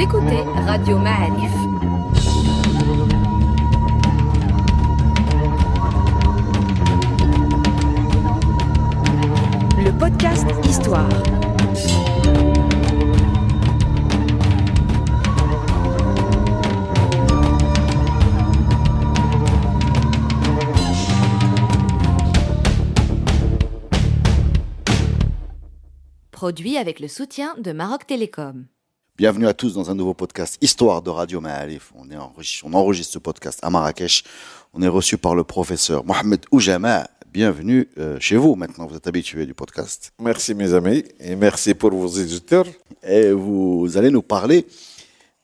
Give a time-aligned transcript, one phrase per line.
[0.00, 1.50] Écoutez Radio Ma'arif.
[9.76, 11.08] Le podcast Histoire.
[26.30, 28.66] Produit avec le soutien de Maroc Télécom.
[29.18, 31.90] Bienvenue à tous dans un nouveau podcast Histoire de Radio Ma'alif.
[31.96, 34.22] On, est enregistre, on enregistre ce podcast à Marrakech.
[34.72, 37.10] On est reçu par le professeur Mohamed Oujama.
[37.32, 40.12] Bienvenue euh, chez vous maintenant, vous êtes habitué du podcast.
[40.20, 42.66] Merci mes amis et merci pour vos éditeurs.
[43.02, 44.64] Et vous allez nous parler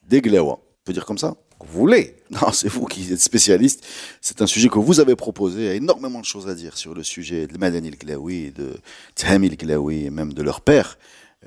[0.07, 0.53] des Glewa.
[0.53, 1.35] On peut dire comme ça?
[1.59, 2.15] Vous voulez?
[2.31, 3.85] Non, c'est vous qui êtes spécialiste.
[4.21, 5.63] C'est un sujet que vous avez proposé.
[5.63, 8.77] Il y a énormément de choses à dire sur le sujet de Madani el-Glaoui, de
[9.17, 10.97] Tahami el-Glaoui et même de leur père.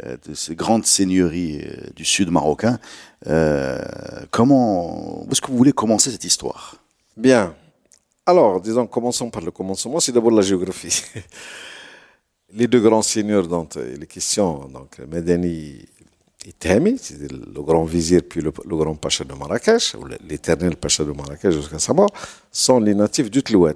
[0.03, 2.77] Euh, de ces grandes seigneuries euh, du sud marocain.
[3.25, 3.81] Euh,
[4.29, 6.75] comment, est-ce que vous voulez commencer cette histoire?
[7.15, 7.55] Bien.
[8.25, 9.99] Alors, disons, commençons par le commencement.
[9.99, 11.01] C'est d'abord la géographie.
[12.53, 15.85] Les deux grands seigneurs dont il est question, donc Medeni
[16.45, 21.03] et Tahmi, c'est le grand vizir puis le, grand pacha de Marrakech, ou l'éternel pacha
[21.03, 22.09] de Marrakech jusqu'à sa mort,
[22.49, 23.73] sont les natifs du Tlouet,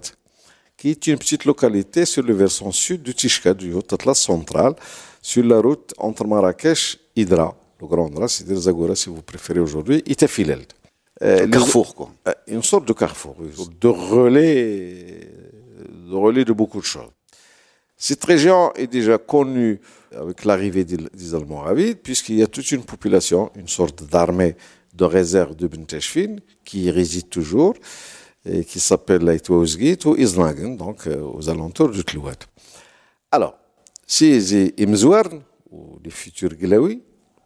[0.78, 4.76] qui est une petite localité sur le versant sud du Tishka, du Haut Atlas central,
[5.22, 9.60] sur la route entre Marrakech et Dra, le Grand Dra, c'est-à-dire Zagora si vous préférez
[9.60, 10.66] aujourd'hui, et Tafilel.
[11.22, 12.10] Euh, carrefour, quoi.
[12.28, 13.36] Euh, une sorte de carrefour,
[13.80, 15.30] de relais,
[16.10, 17.12] de relais de beaucoup de choses.
[17.96, 19.80] Cette région est déjà connue
[20.12, 24.56] avec l'arrivée des Almoravides, puisqu'il y a toute une population, une sorte d'armée
[24.96, 27.76] de réserve de Benteshfin, qui y réside toujours,
[28.44, 32.40] et qui s'appelle Laïtouaouzgit ou Iznagen, donc euh, aux alentours du Tlouat.
[33.30, 33.56] Alors,
[34.20, 37.02] les Imzouarn, ou les futurs Glaoui,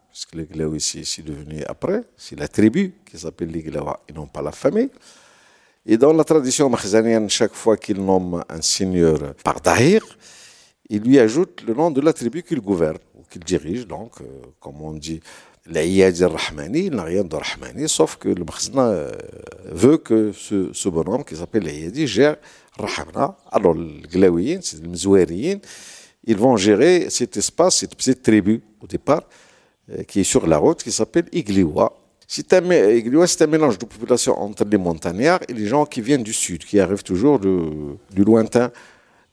[0.08, 4.12] parce que les Glaoui c'est devenu après, c'est la tribu qui s'appelle les Glawa et
[4.12, 4.90] non pas la famille.
[5.84, 10.02] Et dans la tradition makhzanienne, chaque fois qu'il nomme un seigneur par Dahir,
[10.88, 13.86] il lui ajoute le nom de la tribu qu'il gouverne ou qu'il dirige.
[13.86, 14.24] Donc, euh,
[14.58, 15.20] comme on dit,
[15.66, 19.12] l'Ayyad al-Rahmani, il n'a rien de Rahmani, sauf que le Makhzana euh,
[19.66, 22.36] veut que ce, bonhomme qui s'appelle l'Ayyadi gère
[22.76, 23.36] Rahmana.
[23.50, 25.58] Alors, les Glaouiyin, c'est les Mzouariyin,
[26.26, 29.22] ils vont gérer cet espace, cette petite tribu au départ,
[29.90, 31.92] euh, qui est sur la route, qui s'appelle Igliwa.
[32.26, 36.00] C'est un, Igliwa, c'est un mélange de population entre les montagnards et les gens qui
[36.00, 38.72] viennent du sud, qui arrivent toujours du lointain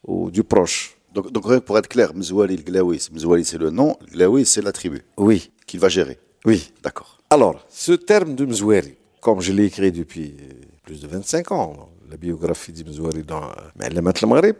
[0.05, 0.95] ou du proche.
[1.11, 4.71] Donc, donc pour être clair, Mzouali el Glaoui, Mzouali c'est le nom, Glaoui c'est la
[4.71, 5.01] tribu.
[5.17, 5.51] Oui.
[5.65, 6.19] Qu'il va gérer.
[6.45, 6.71] Oui.
[6.83, 7.19] D'accord.
[7.31, 10.35] Alors, ce terme de Mzouari, comme je l'ai écrit depuis
[10.83, 13.41] plus de 25 ans, la biographie de Mzouari dans
[13.75, 14.55] Ma'alamat al-Maghrib,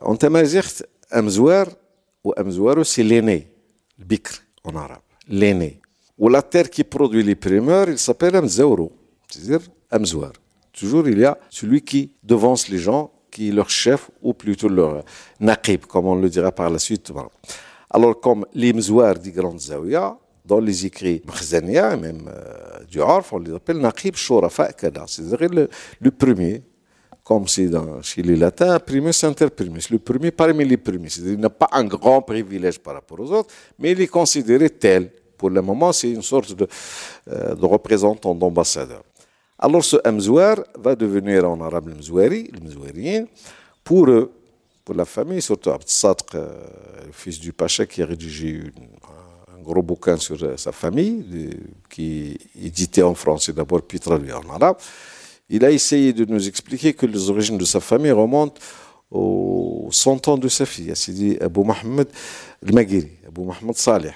[0.00, 3.50] en tamazight, Amzouaro, c'est l'aîné,
[3.98, 5.80] le bikr en arabe, l'aîné.
[6.18, 8.92] Ou la terre qui produit les primeurs, il s'appelle Amzaouro,
[9.28, 10.32] c'est-à-dire Amzouar.
[10.72, 14.68] Toujours, il y a celui qui devance les gens, qui est leur chef, ou plutôt
[14.68, 15.04] leur
[15.40, 17.12] naqib, comme on le dira par la suite.
[17.90, 23.32] Alors, comme les Mzouar des grandes Zawiya, dans les écrits Mkhzania, même euh, du Arf,
[23.32, 25.68] on les appelle Naqib Shorafa Kada, c'est-à-dire
[26.00, 26.62] le premier,
[27.26, 31.08] comme c'est dans, chez les latins, primus inter primus, le premier parmi les premiers.
[31.08, 35.10] Qu'il n'a pas un grand privilège par rapport aux autres, mais il est considéré tel.
[35.36, 36.68] Pour le moment, c'est une sorte de,
[37.32, 39.02] euh, représentant, d'ambassadeur.
[39.58, 43.26] Alors ce Amzouar va devenir en arabe le Mzouari, le Mzouarien,
[43.82, 44.30] pour eux,
[44.84, 46.48] pour la famille, surtout Abd Sadq, euh,
[47.06, 48.60] le fils du Pacha, qui a rédigé
[49.52, 51.24] un gros bouquin sur sa famille,
[51.90, 54.76] qui est édité en français d'abord, puis traduit en arabe
[55.48, 58.60] il a essayé de nous expliquer que les origines de sa famille remontent
[59.10, 62.08] aux 100 ans de sa fille, Sidi Abu Mohamed
[62.66, 64.14] al-Maghiri, Abu Mohamed Saleh,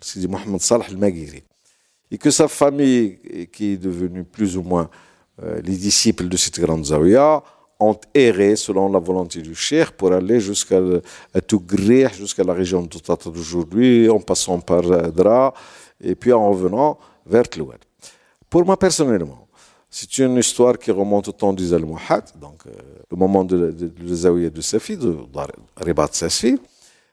[0.00, 1.42] Sidi Mohamed Saleh al-Maghiri.
[2.10, 4.88] Et que sa famille, qui est devenue plus ou moins
[5.42, 7.42] euh, les disciples de cette grande Zawiya,
[7.78, 10.80] ont erré selon la volonté du cheikh pour aller jusqu'à
[11.46, 14.82] Tougrih, jusqu'à la région de Tata d'aujourd'hui, en passant par
[15.12, 15.54] Dra,
[16.02, 17.78] et puis en revenant vers Tlouad.
[18.50, 19.47] Pour moi personnellement,
[19.90, 22.70] c'est une histoire qui remonte au temps des Almohad, donc euh,
[23.10, 25.18] le moment de, de, de, de Safi, de, de
[25.76, 26.58] Ribat Safi.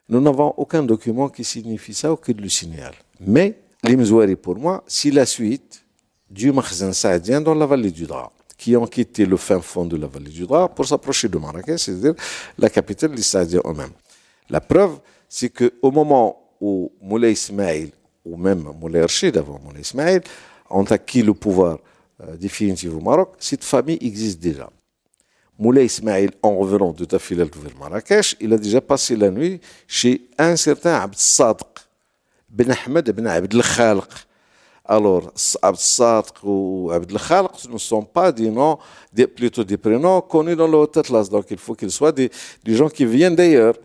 [0.09, 2.93] Nous n'avons aucun document qui signifie ça ou qui le signale.
[3.19, 5.83] Mais les Mzouari, pour moi, c'est la suite
[6.29, 9.95] du Makhzan Saadien dans la vallée du Dra, qui ont quitté le fin fond de
[9.95, 12.13] la vallée du Dra pour s'approcher de Marrakech, c'est-à-dire
[12.57, 13.93] la capitale des Saadiens eux-mêmes.
[14.49, 14.99] La preuve,
[15.29, 17.91] c'est qu'au moment où Moulay Ismail,
[18.25, 20.21] ou même Moulay Rachid avant Moulay Ismail,
[20.69, 21.79] ont acquis le pouvoir
[22.37, 24.69] définitive au Maroc, cette famille existe déjà.
[25.57, 30.27] Moulay Ismail, en revenant de Tafilal vers Marrakech, il a déjà passé la nuit chez
[30.37, 31.67] un certain Abd Sadiq,
[32.49, 34.09] Ben Ahmed Ben Abd al-Khalq.
[34.83, 35.31] Alors,
[35.61, 38.77] Abd Sadq ou Abd Khalq ne sont pas des noms,
[39.35, 41.29] plutôt des prénoms connus dans le haut atlas.
[41.29, 42.29] Donc, il faut qu'ils soient des,
[42.63, 43.75] des gens qui viennent d'ailleurs.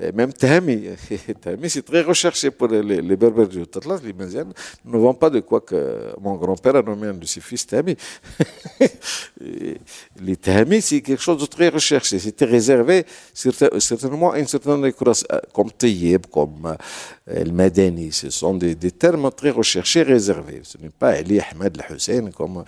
[0.00, 0.88] Et même Tahmi,
[1.40, 4.52] Tahmi c'est très recherché pour les, les berbères du Tatlas, les Méziennes
[4.86, 7.94] ne vont pas de quoi que mon grand-père a nommé un de ses fils Tahmi.
[9.40, 12.18] les Tahmi, c'est quelque chose de très recherché.
[12.18, 13.04] C'était réservé
[13.34, 15.12] certainement à une certaine école,
[15.52, 16.74] comme Tayyib, comme
[17.26, 18.12] El Madani.
[18.12, 20.60] Ce sont des, des, termes très recherchés, réservés.
[20.62, 22.64] Ce n'est pas Ali Ahmed Hussein comme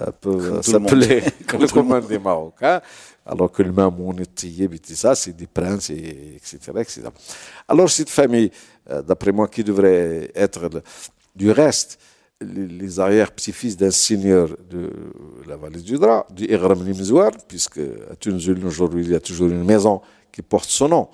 [0.00, 1.22] euh, peut s'appeler
[1.60, 2.80] le commandant des Marocains
[3.26, 6.72] alors que le Mamoun et ça, c'est des princes, et, etc..
[7.68, 8.50] Alors cette famille,
[8.90, 10.70] euh, d'après moi, qui devrait être
[11.34, 11.98] du reste
[12.40, 14.90] les, arrière-petits-fils d'un seigneur de
[15.46, 17.80] la vallée du Dra, du Igram Limzouar, puisque
[18.10, 20.00] à Tunzul, aujourd'hui, il y a toujours une maison
[20.30, 21.08] qui porte son nom,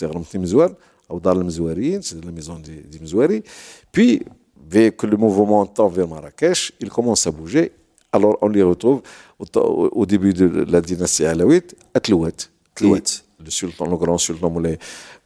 [0.00, 0.70] Igram Limzouar,
[1.10, 3.42] ou c'est la maison des Mzouari.
[3.92, 4.22] Puis,
[4.56, 7.72] dès que le mouvement tend vers Marrakech, il commence à bouger
[8.14, 9.02] alors on les retrouve
[9.56, 12.30] au, début de la dynastie alawite à Tlouet.
[12.80, 14.78] Le sultan, le grand sultan Moulay,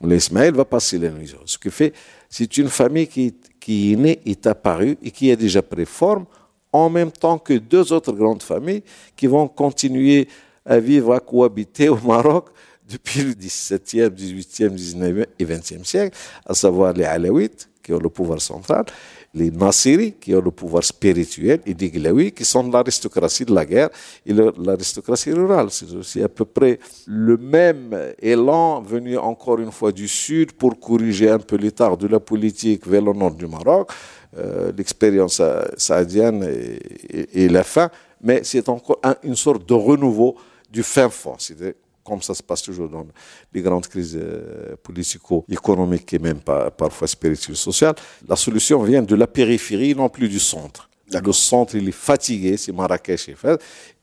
[0.03, 1.33] Ismaël va passer la nuit.
[1.45, 1.93] Ce qui fait,
[2.29, 6.25] c'est une famille qui, qui est née, est apparue et qui a déjà pris forme
[6.73, 8.83] en même temps que deux autres grandes familles
[9.15, 10.27] qui vont continuer
[10.65, 12.49] à vivre, à cohabiter au Maroc
[12.89, 18.09] depuis le 17e, 18e, 19e et 20e siècle, à savoir les Alaouites, qui ont le
[18.09, 18.85] pouvoir central,
[19.35, 23.65] les Nassiri qui ont le pouvoir spirituel et les Glaoui qui sont l'aristocratie de la
[23.65, 23.91] guerre
[24.25, 25.69] et l'aristocratie rurale.
[26.03, 31.31] C'est à peu près le même élan venu encore une fois du sud pour corriger
[31.31, 33.91] un peu l'état de la politique vers le nord du Maroc.
[34.37, 35.41] Euh, l'expérience
[35.79, 36.47] saadienne
[37.09, 37.91] et, la fin,
[38.21, 40.37] mais c'est encore une sorte de renouveau
[40.71, 41.37] du fin fond
[42.09, 43.07] comme ça se passe toujours dans
[43.53, 47.95] les grandes crises euh, politico-économiques et même parfois spirituelles, sociales,
[48.27, 50.89] la solution vient de la périphérie, non plus du centre.
[51.11, 53.31] Le centre, il est fatigué, c'est Marrakech,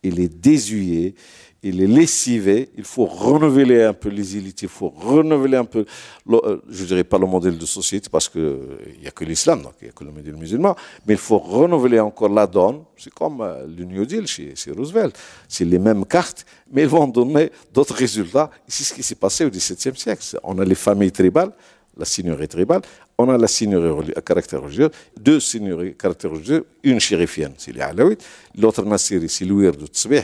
[0.02, 1.13] il est désuet,
[1.68, 5.84] il est lessivé, il faut renouveler un peu les élites, il faut renouveler un peu,
[6.30, 8.60] euh, je ne dirais pas le modèle de société parce qu'il
[9.02, 10.76] n'y a que l'islam, donc il n'y a que le modèle musulman,
[11.08, 12.84] mais il faut renouveler encore la donne.
[12.96, 15.18] C'est comme euh, le New Deal chez, chez Roosevelt.
[15.48, 18.52] C'est les mêmes cartes, mais ils vont donner d'autres résultats.
[18.68, 20.24] C'est ce qui s'est passé au XVIIe siècle.
[20.44, 21.52] On a les familles tribales,
[21.98, 22.82] la seigneurie tribale,
[23.18, 27.72] on a la seigneurie à caractère religieux, deux seigneuries à caractère religieux, une chérifienne, c'est
[27.72, 28.24] les Alaouites,
[28.58, 30.24] l'autre Nassiri, c'est l'ouïr de Tzbih,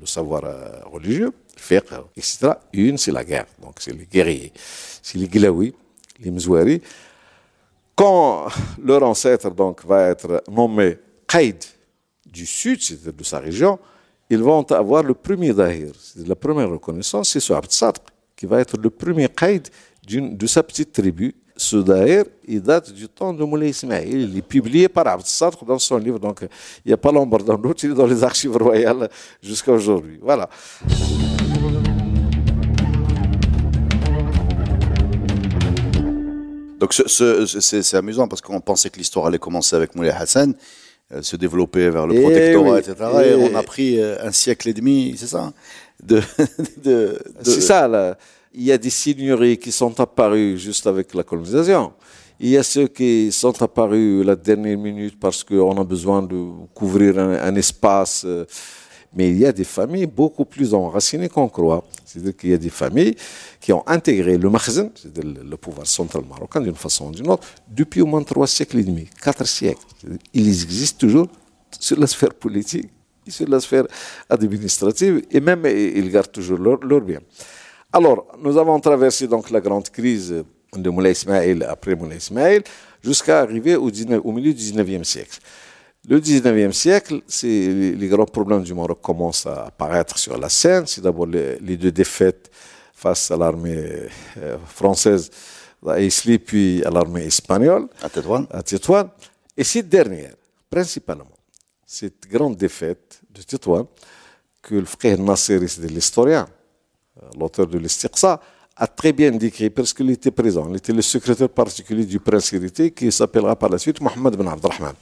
[0.00, 2.52] le, savoir euh, religieux, fiqh, etc.
[2.72, 4.52] Une, c'est la guerre, donc c'est les guerriers.
[5.02, 5.74] C'est les Glaoui,
[6.20, 6.80] les Mzouari.
[7.94, 8.46] Quand
[8.82, 11.62] leur ancêtre donc, va être nommé Qaïd
[12.26, 13.78] du sud, c'est-à-dire de sa région,
[14.30, 17.98] ils vont avoir le premier dahir, la première reconnaissance, c'est ce Abd
[18.36, 19.68] qui va être le premier Qaïd
[20.06, 24.08] de sa petite tribu, ce daïr, il date du temps de Moulay Ismail.
[24.08, 27.42] Il est publié par Abd Sadr dans son livre, donc il n'y a pas l'ombre
[27.42, 29.10] dans l'autre, il est dans les archives royales
[29.42, 30.18] jusqu'à aujourd'hui.
[30.22, 30.48] Voilà.
[36.78, 40.54] Donc c'est amusant parce qu'on pensait que l'histoire allait commencer avec Moulay Hassan,
[41.12, 42.94] euh, se développer vers le eh protectorat, etc.
[43.26, 45.52] Et, on a pris euh, un siècle et demi, c'est ça
[46.02, 46.22] de,
[46.82, 48.16] de, C'est ça, là
[48.52, 51.92] il y a des seigneuries qui sont apparues juste avec la colonisation.
[52.40, 56.50] Il y a ceux qui sont apparus la dernière minute parce qu'on a besoin de
[56.74, 58.22] couvrir un, espace.
[58.24, 58.46] Euh,
[59.12, 61.84] mais il y a des familles beaucoup plus enracinées qu'on croit.
[62.04, 63.14] C'est-à-dire qu'il y a des familles
[63.60, 67.46] qui ont intégré le makhzen, c'est-à-dire le pouvoir central marocain d'une façon ou d'une autre,
[67.68, 69.82] depuis au moins trois siècles et demi, quatre siècles.
[70.32, 71.26] Ils existent toujours
[71.78, 72.88] sur la sphère politique
[73.28, 73.86] sur la sphère
[74.28, 77.20] administrative et même ils gardent toujours leur, leur bien.
[77.92, 80.44] Alors, nous avons traversé donc la grande crise
[80.76, 82.62] de Moulay Ismail après Moulay Ismail
[83.02, 85.38] jusqu'à arriver au, au, milieu du 19e siècle.
[86.08, 90.86] Le 19e siècle, les, grands problèmes du Maroc commencent à apparaître sur la scène.
[90.86, 92.48] C'est d'abord les, deux défaites
[92.94, 95.28] face à l'armée euh, française
[95.84, 98.46] à Isli, puis à l'armée espagnole à Tétouan.
[98.50, 99.10] à Tétouan.
[99.56, 100.34] Et cette dernière,
[100.70, 101.26] principalement,
[101.84, 103.88] cette grande défaite de Tétouan,
[104.62, 106.46] que le frère Nasser, c'est l'historien,
[107.38, 108.40] l'auteur de l'Istiqsa,
[108.76, 110.66] a très bien décrit parce qu'il était présent.
[110.70, 114.48] Il était le secrétaire particulier du prince héritier qui s'appellera par la suite Mohamed Ben
[114.48, 114.94] Abdelrahman.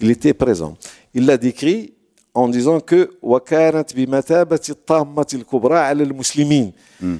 [0.00, 0.76] Il était présent.
[1.12, 1.94] Il l'a décrit
[2.32, 3.10] en disant que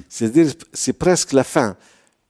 [0.09, 1.77] c'est-à-dire c'est presque la fin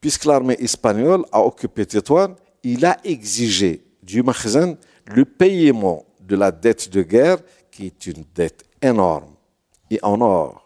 [0.00, 4.76] puisque l'armée espagnole a occupé Tétouan il a exigé du Makhzen
[5.06, 7.38] le paiement de la dette de guerre
[7.72, 9.34] qui est une dette énorme
[9.90, 10.65] et en or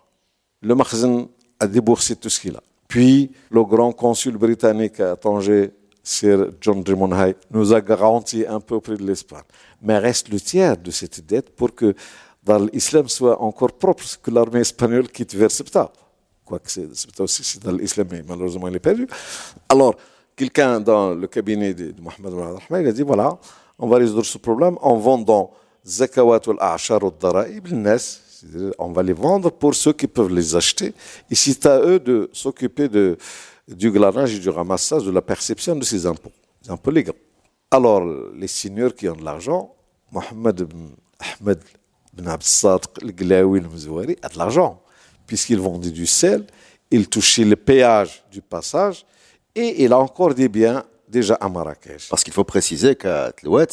[0.62, 1.26] le Makhzen
[1.58, 2.62] a déboursé tout ce qu'il a.
[2.88, 8.60] Puis, le grand consul britannique à Tanger Sir John Drummond Hay nous a garanti un
[8.60, 9.42] peu auprès de l'Espagne.
[9.82, 11.94] Mais reste le tiers de cette dette pour que
[12.42, 15.92] dans l'islam soit encore propre, que l'armée espagnole quitte vers Septa.
[16.44, 19.06] Quoique Septa aussi, c'est dans l'islam, mais malheureusement, il est perdu.
[19.68, 19.94] Alors,
[20.34, 23.38] quelqu'un dans le cabinet de, de Mohamed Rahman, a dit voilà,
[23.78, 25.52] on va résoudre ce problème en vendant
[25.84, 27.68] zakawat al-a'shar al-dara'ib
[28.78, 30.92] on va les vendre pour ceux qui peuvent les acheter.
[31.30, 32.88] Et c'est à eux de s'occuper
[33.68, 36.32] du glanage et du ramassage, de la perception de ces impôts,
[36.68, 37.12] impôts légaux.
[37.70, 38.04] Alors,
[38.34, 39.74] les seigneurs qui ont de l'argent,
[40.10, 40.68] Mohamed
[41.20, 41.60] Ahmed
[42.12, 44.82] Ben Abd le Glaoui, le Mzouari, a de l'argent,
[45.26, 46.46] puisqu'il vendait du sel,
[46.90, 49.06] il touchait le péage du passage,
[49.54, 52.08] et il a encore des biens déjà à Marrakech.
[52.08, 53.68] Parce qu'il faut préciser qu'à Tlouet,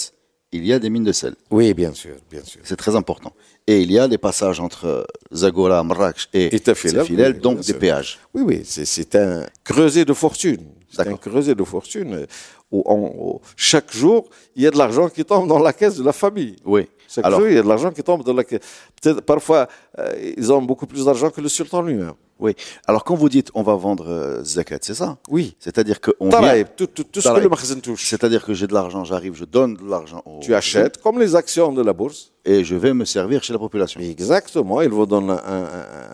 [0.51, 1.35] il y a des mines de sel.
[1.51, 2.61] Oui, bien sûr, bien sûr.
[2.63, 3.33] C'est très important.
[3.65, 8.19] Et il y a des passages entre Zagora, Marrakech et, et Tafilel, donc des péages.
[8.33, 10.65] Oui, oui, c'est un creuset de fortune.
[10.89, 12.25] C'est un creuset de fortune
[12.71, 16.13] où, chaque jour, il y a de l'argent qui tombe dans la caisse de la
[16.13, 16.55] famille.
[16.65, 16.87] Oui.
[17.17, 18.43] Chaque Alors, jour, il y a de l'argent qui tombe dans la.
[18.43, 22.13] Peut-être parfois, euh, ils ont beaucoup plus d'argent que le sultan lui-même.
[22.39, 22.53] Oui.
[22.85, 25.17] Alors quand vous dites on va vendre euh, zakat, c'est ça?
[25.27, 25.55] Oui.
[25.57, 26.63] C'est-à-dire que on vient...
[26.63, 28.05] tout, tout, tout ce que le magasin touche.
[28.07, 30.21] C'est-à-dire que j'ai de l'argent, j'arrive, je donne de l'argent.
[30.27, 30.39] Au...
[30.41, 32.31] Tu achètes comme les actions de la bourse.
[32.45, 33.99] Et je vais me servir chez la population.
[33.99, 34.79] Exactement.
[34.83, 35.63] Il vous donne un,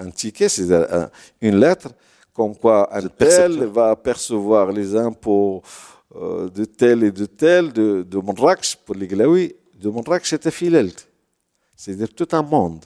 [0.06, 0.70] un, ticket, c'est
[1.42, 1.90] une lettre,
[2.34, 5.62] comme quoi un tel va percevoir les impôts
[6.16, 8.20] euh, de tel et de tel de, de
[8.86, 9.56] pour les Glaoui.
[9.84, 11.10] De Mondrach, c'était Filelt.
[11.76, 12.84] C'est-à-dire tout un monde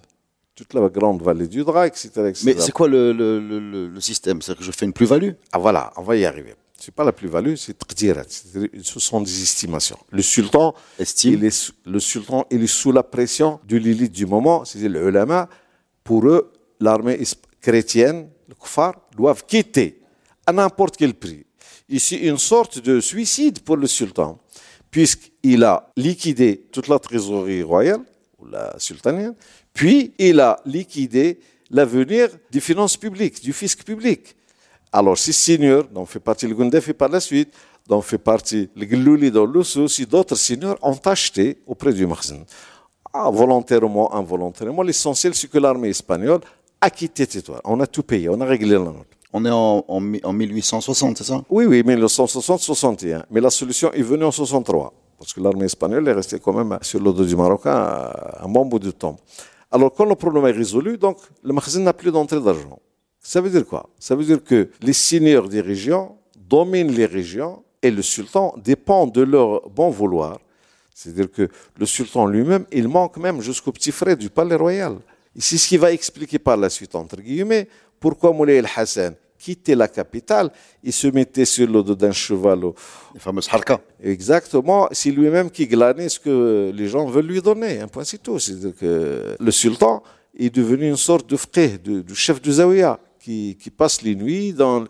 [0.56, 2.10] toute la grande vallée du Dra, etc.
[2.44, 4.42] Mais c'est quoi le, le, le, le système?
[4.42, 5.34] C'est-à-dire que je fais une plus-value?
[5.51, 6.56] Ah voilà, on va y arriver.
[6.75, 7.77] C'est pas la plus-value, c'est
[8.82, 10.00] Ce sont des estimations.
[10.10, 11.34] Le sultan, Estime?
[11.36, 15.08] Il est, le sultan, il est sous la pression de l'élite du moment, c'est-à-dire le
[15.10, 15.48] ulama.
[16.04, 17.20] Pour eux, l'armée
[17.62, 20.01] chrétienne, le kuffar, doivent quitter
[20.48, 21.46] à n'importe quel prix.
[21.89, 24.39] Ici, une sorte de suicide pour le sultan,
[24.91, 28.01] puisqu'il a liquidé toute la trésorerie royale,
[28.39, 29.36] ou la sultanienne,
[29.77, 31.39] puis, il a liquidé
[31.70, 34.36] l'avenir des finances publiques, du fisc public.
[34.91, 37.53] Alors, si seigneurs, dont fait partie le Gundefi par la suite,
[37.88, 42.44] dont fait partie le Glouli dans l'Oussou, si d'autres seigneurs ont acheté auprès du Marzin,
[43.13, 46.41] ah, volontairement, involontairement, l'essentiel, c'est que l'armée espagnole
[46.82, 47.62] a quitté territoire.
[47.63, 49.17] On a tout payé, on a réglé la note.
[49.34, 51.44] On est en, en 1860, c'est ça?
[51.50, 53.24] Oui, oui, 1960-61.
[53.30, 56.78] Mais la solution est venue en 63, parce que l'armée espagnole est restée quand même
[56.82, 59.18] sur le dos du Marocain un bon bout de temps.
[59.70, 62.80] Alors, quand le problème est résolu, donc, le magasin n'a plus d'entrée d'argent.
[63.20, 63.90] Ça veut dire quoi?
[64.00, 69.06] Ça veut dire que les seigneurs des régions dominent les régions et le sultan dépend
[69.08, 70.40] de leur bon vouloir.
[70.94, 74.96] C'est-à-dire que le sultan lui-même, il manque même jusqu'au petit frère du palais royal.
[75.36, 77.68] Et c'est ce qui va expliquer par la suite, entre guillemets,
[78.00, 80.50] pourquoi Moulay el-Hassan quittait la capitale
[80.84, 82.60] et se mettait sur le dos d'un cheval.
[83.13, 83.80] Les fameuses harka.
[84.04, 84.88] Exactement.
[84.92, 87.80] C'est lui-même qui glanait ce que les gens veulent lui donner.
[87.80, 88.39] Un point, c'est tout.
[88.39, 90.01] C'est-à-dire que le sultan
[90.38, 94.54] est devenu une sorte de frère, de, chef de zawiya, qui, qui, passe les nuits
[94.54, 94.86] dans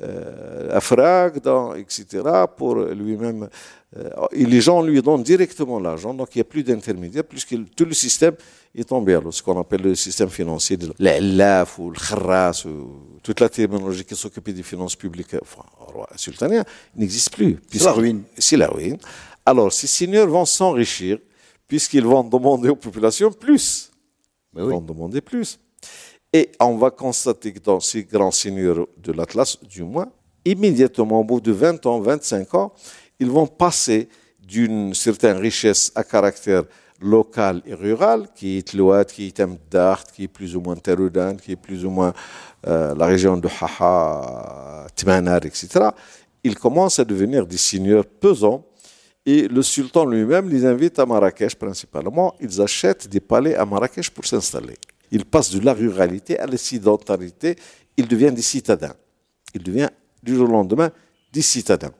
[0.00, 2.22] euh, Afrag, dans, etc.,
[2.56, 3.48] pour lui-même.
[3.96, 7.56] Euh, et les gens lui donnent directement l'argent, donc il n'y a plus d'intermédiaire, puisque
[7.74, 8.36] tout le système
[8.76, 13.18] est tombé à ce qu'on appelle le système financier de l'ELAF ou le kharras, ou
[13.24, 16.62] toute la terminologie qui s'occupe des finances publiques enfin, roi sultanien
[16.94, 17.58] n'existe plus.
[17.72, 18.22] C'est la ruine.
[18.38, 18.98] C'est la ruine.
[19.44, 21.18] Alors, ces seigneurs vont s'enrichir
[21.66, 23.90] puisqu'ils vont demander aux populations plus.
[24.52, 25.58] Mais Ils vont demander plus.
[26.32, 30.10] Et on va constater que dans ces grands seigneurs de l'Atlas, du moins,
[30.44, 32.72] immédiatement, au bout de 20 ans, 25 ans,
[33.18, 34.08] ils vont passer
[34.40, 36.64] d'une certaine richesse à caractère
[37.00, 41.36] local et rural, qui est Tlouat, qui est Amdart, qui est plus ou moins Teroudan,
[41.36, 42.12] qui est plus ou moins
[42.66, 45.88] euh, la région de Haha, Tmanar, etc.,
[46.42, 48.64] ils commencent à devenir des seigneurs pesants.
[49.26, 52.34] Et le sultan lui-même les invite à Marrakech principalement.
[52.40, 54.78] Ils achètent des palais à Marrakech pour s'installer.
[55.10, 57.56] Ils passent de la ruralité à la sédentarité.
[57.96, 58.94] Ils deviennent des citadins.
[59.54, 59.90] Ils deviennent
[60.22, 60.90] du jour au lendemain
[61.32, 61.92] des citadins.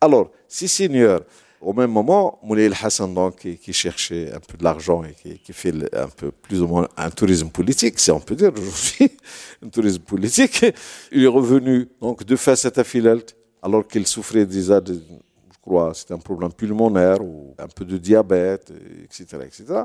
[0.00, 1.22] Alors, ces seigneurs
[1.64, 5.72] au même moment, Moulay Hassan, donc, qui, cherchait un peu de l'argent et qui, fait
[5.94, 9.16] un peu plus ou moins un tourisme politique, si on peut dire aujourd'hui,
[9.64, 10.66] un tourisme politique,
[11.10, 15.94] il est revenu donc de face à Tafilalt, alors qu'il souffrait déjà de, je crois,
[15.94, 18.70] c'était un problème pulmonaire ou un peu de diabète,
[19.04, 19.82] etc., etc.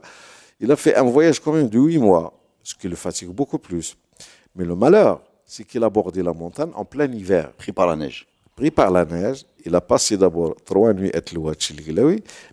[0.60, 2.34] Il a fait un voyage quand même de huit mois,
[2.70, 3.98] ce qui le fatigue beaucoup plus.
[4.56, 7.52] Mais le malheur, c'est qu'il a abordé la montagne en plein hiver.
[7.54, 8.28] Pris par la neige
[8.60, 9.46] pris par la neige.
[9.66, 11.54] Il a passé d'abord trois nuits à Tlouat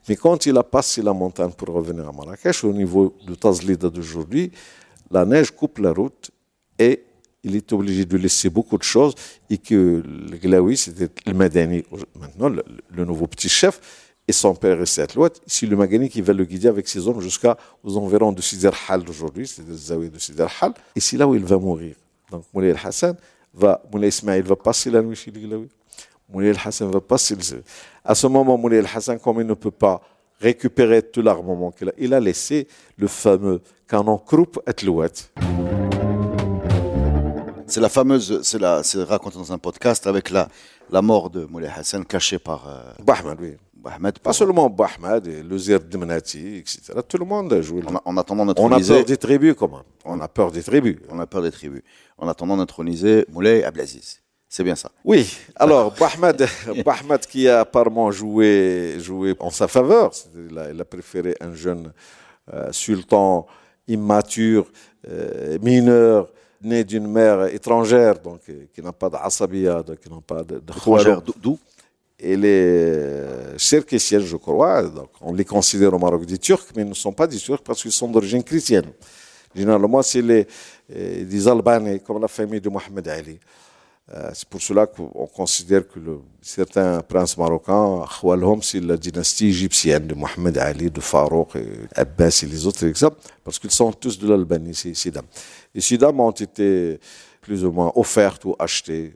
[0.09, 3.89] mais quand il a passé la montagne pour revenir à Marrakech, au niveau de Tazlida
[3.91, 4.53] d'aujourd'hui,
[5.11, 6.31] la neige coupe la route
[6.79, 7.03] et
[7.43, 9.15] il est obligé de laisser beaucoup de choses
[9.51, 11.85] et que le Glaoui, c'était le Madani,
[12.21, 13.81] maintenant le, nouveau petit chef,
[14.29, 15.31] et son père est cette loi.
[15.47, 17.55] C'est le Magani qui va le guider avec ses hommes jusqu'aux
[17.85, 21.35] environs de Sider Hal d'aujourd'hui, c'est le Zawi de Sider Hal, et c'est là où
[21.35, 21.95] il va mourir.
[22.31, 23.17] Donc Moulay al-Hassan
[23.55, 25.69] va, Moulay Ismail va passer la nuit chez le Glaoui.
[26.29, 27.63] Moulay al-Hassan va passer le...
[28.05, 30.01] À ce moment, Moulay al-Hassan, comme il ne peut pas
[30.41, 32.67] récupérer tout l'armement qu'il a, il a laissé
[32.97, 35.09] le fameux canon Krupp et Louet.
[37.69, 40.49] C'est la fameuse, c'est la, c'est raconté dans un podcast avec la,
[40.91, 43.57] la mort de Moulay Hassan cachée par euh, Bahmed, oui.
[43.77, 46.93] Bahmed, pas seulement Bahmed, le Zir etc.
[47.07, 47.83] Tout le monde a joué.
[48.05, 50.99] En, attendant On a peur des tribus, comment On a peur des tribus.
[51.09, 51.83] On a peur des tribus.
[52.19, 54.21] En attendant d'introniser Moulay Ablaziz.
[54.49, 54.91] C'est bien ça.
[55.05, 55.37] Oui.
[55.57, 56.47] Alors, Bahmed,
[56.85, 60.13] Bahmed qui a apparemment joué, joué en sa faveur.
[60.51, 61.93] Il a, il a préféré un jeune
[62.53, 63.47] euh, sultan
[63.89, 64.71] immature,
[65.09, 68.41] euh, mineur, né d'une mère étrangère, donc
[68.73, 71.59] qui n'a pas d'asabia, qui n'a pas de, de d'où?
[72.19, 72.37] Les
[73.59, 77.13] Cherkessiens, je crois, donc on les considère au Maroc des Turcs, mais ils ne sont
[77.13, 78.91] pas des Turcs parce qu'ils sont d'origine chrétienne.
[79.55, 80.47] Généralement, c'est les,
[80.95, 83.39] euh, des Albanais, comme la famille de Mohamed Ali.
[84.15, 85.99] Euh, c'est pour cela qu'on considère que
[86.41, 91.55] certains princes marocains, Khwalhom, c'est la dynastie égyptienne de Mohamed Ali, de Farouk,
[91.95, 95.27] Abbas et les autres exemples, parce qu'ils sont tous de l'Albanie, ces, dames.
[95.75, 97.01] Et ces dames ont été
[97.41, 99.13] plus ou moins offertes ou achetées.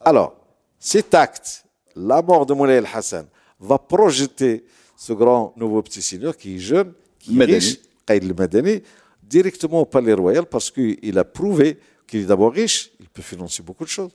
[0.00, 0.34] Alors,
[0.78, 1.64] cet acte,
[1.96, 3.26] la mort de Moulay el-Hassan,
[3.60, 4.64] va projeter
[4.96, 8.82] ce grand nouveau petit seigneur qui est jeune, qui est riche, Qaïd madani
[9.22, 13.62] directement au palais royal parce qu'il a prouvé qu'il est d'abord riche, il peut financer
[13.62, 14.12] beaucoup de choses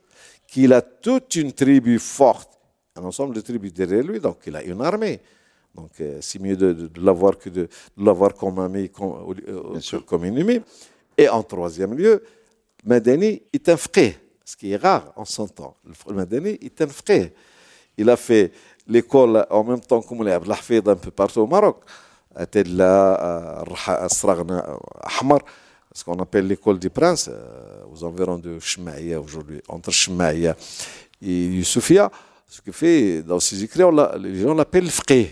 [0.49, 2.57] qu'il a toute une tribu forte,
[2.95, 5.19] un ensemble de tribus derrière lui, donc il a une armée.
[5.75, 10.59] Donc euh, c'est mieux de, l'avoir que de, l'avoir comme ami, comme, euh, comme ennemi.
[11.17, 12.23] Et en troisième lieu,
[12.83, 15.77] Madani est un fqih, ce qui est rare en son temps.
[16.07, 17.31] Le Madani est un fqih.
[17.97, 18.51] Il a fait
[18.89, 21.77] l'école en même temps que Moulay Abdelhafid un peu partout au Maroc.
[22.35, 24.07] À Tedla, à
[25.19, 25.39] Ahmar,
[25.93, 30.55] ce qu'on appelle l'école des princes, euh, aux environs de Shmaïa aujourd'hui, entre Shmaïa
[31.21, 32.11] et Youssoufia.
[32.47, 33.83] Ce qui fait, dans ses écrits,
[34.19, 35.27] les gens l'appellent frère.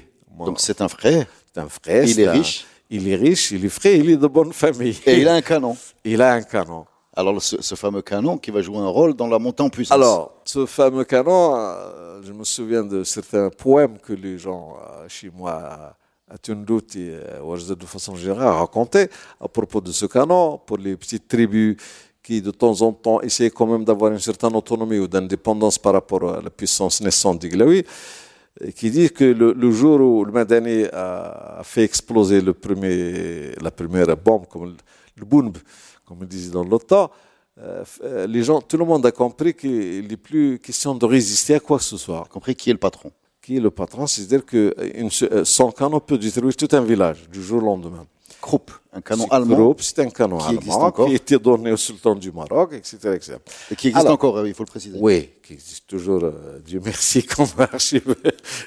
[0.46, 2.04] Donc c'est un frère C'est un frère.
[2.04, 5.00] Il est riche Il est riche, il est frère, il est de bonne famille.
[5.06, 6.86] Et il a un canon Il a un canon.
[7.18, 9.96] Alors ce, fameux canon qui va jouer un rôle dans la montée en puissance.
[9.96, 15.06] Alors, ce fameux canon, euh, je me souviens de certains poèmes que les gens euh,
[15.08, 15.96] chez moi
[16.30, 19.10] à Tundout et euh, de façon générale raconté
[19.42, 21.78] à propos de ce canon pour les petites tribus
[22.22, 25.94] qui de temps en temps essayaient quand même d'avoir une certaine autonomie ou d'indépendance par
[25.94, 27.84] rapport à la puissance naissante d'Iglaoui,
[28.76, 34.16] qui dit que le, jour où le Madani a, fait exploser le premier, la première
[34.18, 34.76] bombe, comme le,
[35.16, 35.26] le
[36.08, 37.12] comme on disait dans l'OTAN,
[37.60, 41.60] euh, les gens, tout le monde a compris qu'il n'est plus question de résister à
[41.60, 42.28] quoi que ce soit.
[42.32, 43.12] compris qui est le patron
[43.48, 47.42] qui est le patron, c'est-à-dire que euh, son canon peut détruire tout un village du
[47.42, 48.06] jour au lendemain.
[48.42, 49.74] Krupp, un canon allemand.
[49.80, 53.18] c'est un canon qui allemand qui a été donné au sultan du Maroc, etc.
[53.72, 54.98] Et qui existe encore, il faut le préciser.
[55.00, 58.14] Oui, qui existe toujours, euh, Dieu merci, comme archive.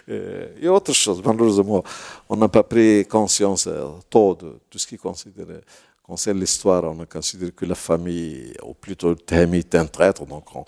[0.09, 1.85] Euh, et autre chose, malheureusement,
[2.31, 3.69] on n'a pas pris conscience
[4.09, 4.97] tôt de tout ce qui
[6.11, 6.83] concerne l'histoire.
[6.85, 10.65] On a considéré que la famille, ou plutôt le est un traître, donc on,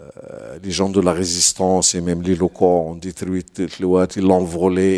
[0.00, 3.68] euh, les gens de la résistance et même les locaux ont détruit le
[4.16, 4.88] ils l'ont volé,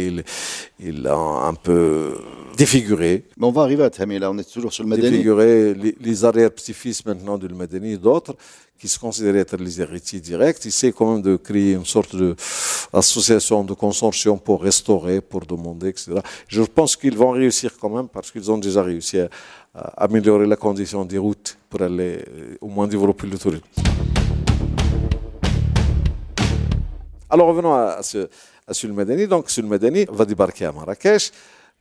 [0.78, 2.14] ils l'ont un peu
[2.56, 3.24] défiguré.
[3.36, 5.10] Mais on va arriver à Tami, là on est toujours sur le Madani.
[5.10, 8.36] Défiguré, les, les arrière-petits-fils maintenant du Madani et d'autres
[8.82, 13.62] qui se considèrent être les héritiers directs, essaient quand même de créer une sorte d'association,
[13.62, 16.14] de consortium pour restaurer, pour demander, etc.
[16.48, 19.28] Je pense qu'ils vont réussir quand même parce qu'ils ont déjà réussi à
[19.74, 23.64] améliorer la condition des routes pour aller euh, au moins développer le tourisme.
[27.30, 28.28] Alors revenons à, ce,
[28.66, 29.26] à Sulmadani.
[29.26, 31.32] Donc Sulmadani va débarquer à Marrakech.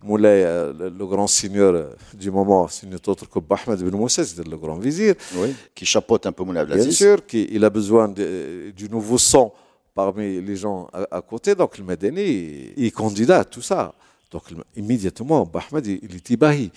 [0.04, 4.23] Moulay, euh, le, grand seigneur euh, du moment, c'est n'est autre que Ahmed ibn Moussa,
[4.23, 5.13] c'est le grand vizir.
[5.36, 6.88] Oui, qui chapeaute un peu Moulay Abdelaziz.
[6.88, 9.54] Bien sûr, qui, il a besoin de, du nouveau sang
[9.93, 11.54] parmi les gens à, côté.
[11.54, 13.93] Donc le Madani, il, est candidat à tout ça.
[14.32, 14.43] Donc
[14.75, 16.71] immédiatement, Ahmed, il, il est ibahi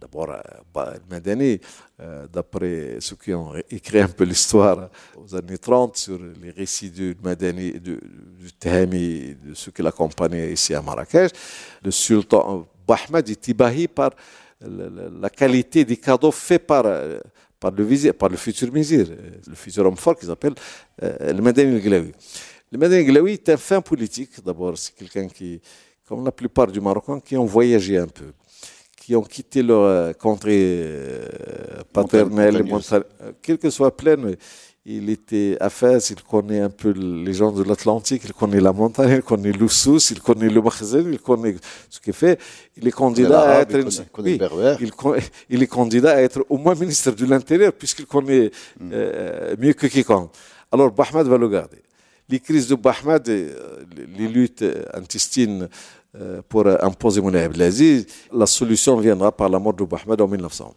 [0.00, 1.60] d'abord euh, Madani,
[2.00, 6.90] euh, d'après ceux qui ont écrit un peu l'histoire aux années 30 sur les récits
[6.90, 11.32] du Madani, du, du de ceux qui l'accompagnaient ici à Marrakech,
[11.82, 14.10] le sultan Bahmed est ibahi par
[14.60, 17.20] la, qualité des cadeaux faits par, euh,
[17.60, 19.06] par, le, futur vizir,
[19.46, 20.54] le futur homme fort qu'ils appellent
[21.00, 22.12] le Madani el-Glaoui.
[22.72, 25.60] Le Madani el-Glaoui est un fin politique, d'abord, c'est quelqu'un qui,
[26.06, 28.32] comme la plupart du Marocains, qui ont voyagé un peu
[29.08, 31.28] qui ont quitté leur euh, contrée euh,
[31.94, 32.62] paternelle,
[33.40, 34.36] quelle que soit plaine,
[34.84, 38.74] il était à Fès, il connaît un peu les gens de l'Atlantique, il connaît la
[38.74, 41.56] montagne, il connaît l'Oussous, il connaît le Makhzen, il connaît
[41.88, 42.38] ce qu'il fait.
[42.76, 43.78] Il est candidat à être,
[45.48, 48.90] il, est candidat à être au moins ministre de l'Intérieur puisqu'il connaît mm.
[48.92, 50.32] euh, mieux que quiconque.
[50.70, 51.78] Alors Bahmad va le garder.
[52.30, 53.84] Les crises de Bahmad, euh,
[54.18, 55.68] les luttes intestines euh,
[56.48, 60.74] pour imposer Moulay Abdelaziz, la solution viendra par la mort de Bahmad en 1900.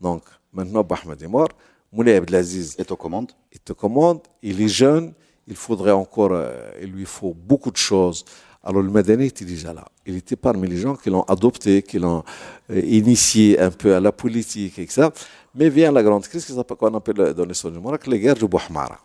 [0.00, 1.48] Donc maintenant Bahmad est mort.
[1.92, 3.32] Moulay Abdelaziz est aux commandes.
[3.52, 4.20] Est aux commandes.
[4.42, 5.14] Il est jeune.
[5.46, 8.24] Il faudrait encore, euh, il lui faut beaucoup de choses.
[8.62, 9.86] Alors le Madani était déjà là.
[10.04, 12.22] Il était parmi les gens qui l'ont adopté, qui l'ont
[12.70, 15.08] euh, initié un peu à la politique, etc.
[15.54, 18.98] Mais vient la grande crise qu'on appelle dans l'histoire du Maroc la guerre de Bouhmara.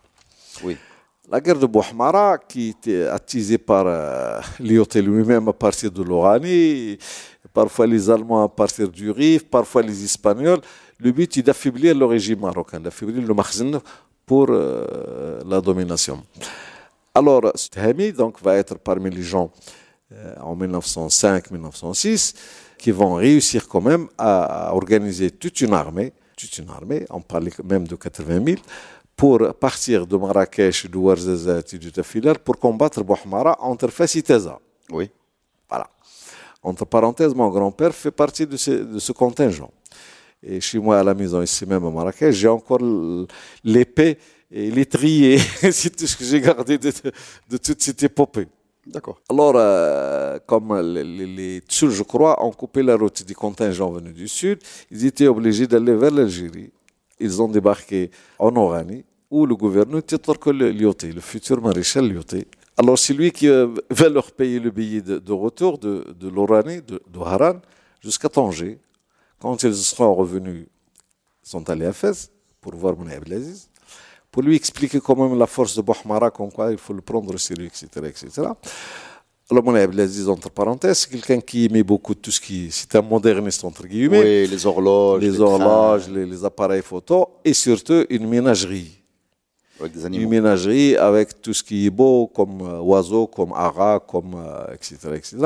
[0.63, 0.75] Oui.
[1.31, 6.97] La guerre de Bouhmara, qui était attisée par euh, lui-même à partir de l'Oranie,
[7.53, 10.59] parfois les Allemands à partir du Rif, parfois les Espagnols,
[10.99, 13.79] le but est d'affaiblir le régime marocain, d'affaiblir le Makhzen
[14.25, 16.21] pour euh, la domination.
[17.15, 19.49] Alors, Tahami donc, va être parmi les gens
[20.11, 22.33] euh, en 1905-1906
[22.77, 27.51] qui vont réussir quand même à, organiser toute une armée, toute une armée, on parlait
[27.63, 28.57] même de 80 000,
[29.15, 34.23] pour partir de Marrakech, de Ouarzazat et du Tafilar pour combattre Bouhmara entre Fès et
[34.23, 34.59] Taza.
[34.89, 35.09] Oui.
[35.69, 35.87] Voilà.
[36.61, 39.71] Entre parenthèses, mon grand-père fait partie de ce contingent.
[40.45, 42.81] Et chez moi à la maison, ici même à Marrakech, j'ai encore
[43.63, 44.17] l'épée
[44.51, 45.37] et l'étrier.
[45.71, 48.47] c'est tout ce que j'ai gardé de, toute cette épopée.
[48.85, 49.21] D'accord.
[49.29, 54.27] Alors, euh, comme les, les, je crois, ont coupé la route des contingents venus du
[54.27, 54.59] sud,
[54.91, 56.71] ils étaient obligés d'aller vers l'Algérie.
[57.19, 62.47] Ils ont débarqué en Oranie, où le gouverneur que Lyoté, le futur maréchal Lyoté.
[62.77, 66.81] Alors, c'est lui qui euh, va leur payer le billet de, retour de, de l'Oranie,
[66.81, 67.59] de, Haran,
[68.01, 68.79] jusqu'à Tanger.
[69.39, 70.65] Quand ils seront revenus,
[71.45, 73.69] ils sont allés à Fès pour voir Moulay Abdelaziz,
[74.31, 77.33] pour lui expliquer quand même la force de Bohmara, comme quoi il faut le prendre
[77.57, 77.87] lui, etc.
[78.05, 78.47] etc.
[79.53, 82.69] Alors Moulay Abdelaziz, entre parenthèses, c'est quelqu'un qui aimait beaucoup tout ce qui...
[82.71, 84.19] C'est un moderniste, entre guillemets.
[84.19, 85.21] Oui, les horloges.
[85.21, 88.99] Les, horloges, les, appareils photo, et surtout une ménagerie.
[89.79, 90.23] Avec des animaux.
[90.23, 94.97] Une ménagerie avec tout ce qui est beau, comme euh, oiseaux, comme ara, comme, etc.,
[95.05, 95.37] euh, etc.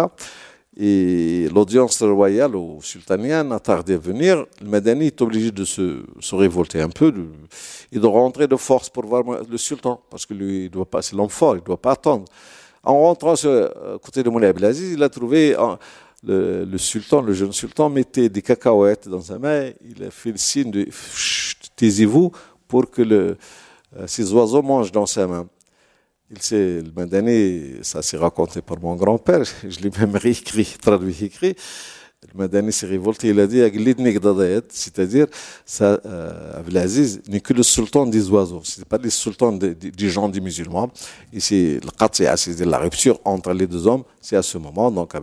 [0.78, 4.46] Et l'audience royale ou sultanienne a tardé à venir.
[4.62, 7.26] Le Madani est obligé de se, se révolter un peu de,
[7.92, 11.02] et de rentrer de force pour voir le sultan, parce que lui, il doit pas,
[11.02, 12.24] c'est l'homme fort, il ne doit pas attendre.
[12.88, 15.54] En rentrant à euh, côté de Moulay Abdelaziz, il a trouvé
[16.24, 19.72] le, sultan, le jeune sultan, mettait des cacahuètes dans sa main.
[19.84, 20.88] Il a fait le signe de
[21.76, 22.32] taisez-vous
[22.66, 23.38] pour que le,
[23.98, 25.48] euh, ces oiseaux mangent dans sa main.
[26.32, 31.56] Il s'est, le ça s'est raconté par mon grand-père, je l'ai même réécrit, traduit écrit.
[32.24, 33.62] Le Madani s'est révolté, il a dit
[34.70, 35.28] c'est-à-dire,
[35.64, 40.10] ça, euh, Abdelaziz n'est que le sultan des oiseaux, ce n'est pas le sultan des
[40.10, 40.90] gens des musulmans.
[41.32, 44.90] Ici, le qat'a, c'est la rupture entre les deux hommes, c'est à ce moment.
[44.90, 45.14] Donc,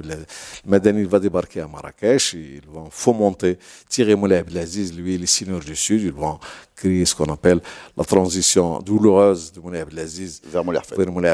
[0.64, 5.74] Madani va débarquer à Marrakech, ils vont fomenter, tirer Moulay Abdelaziz, lui, les seigneurs du
[5.74, 6.38] Sud, ils vont
[6.76, 7.60] créer ce qu'on appelle
[7.96, 11.28] la transition douloureuse de Moulay Abdelaziz vers Moulay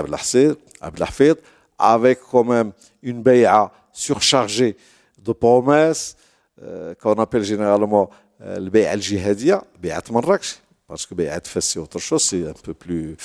[0.81, 1.37] Abdelhafid,
[1.79, 4.75] avec quand même une bay'a surchargée
[5.23, 6.17] de promesses
[6.63, 8.11] euh, qu'on appelle généralement
[8.43, 12.53] euh, le Bay'a al-Jihadia, Bay'at Marrakech, parce que Bay'at Fès c'est autre chose, c'est un
[12.53, 13.17] peu plus...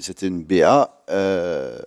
[0.00, 1.78] C'était une, Bay'a euh,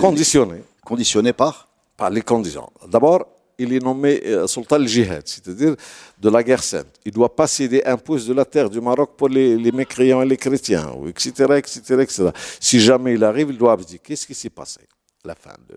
[0.00, 0.62] conditionnée.
[0.84, 2.70] Conditionnée par Par les conditions.
[2.88, 3.26] D'abord,
[3.58, 5.74] il est nommé Sultan al-Jihad, c'est-à-dire
[6.18, 6.86] de la guerre sainte.
[7.04, 10.22] Il ne doit pas céder un pouce de la terre du Maroc pour les, mécréants
[10.22, 12.30] et les chrétiens, etc., etc., etc.
[12.60, 14.80] Si jamais il arrive, il doit dire Qu'est-ce qui s'est passé?
[15.24, 15.74] La fin de...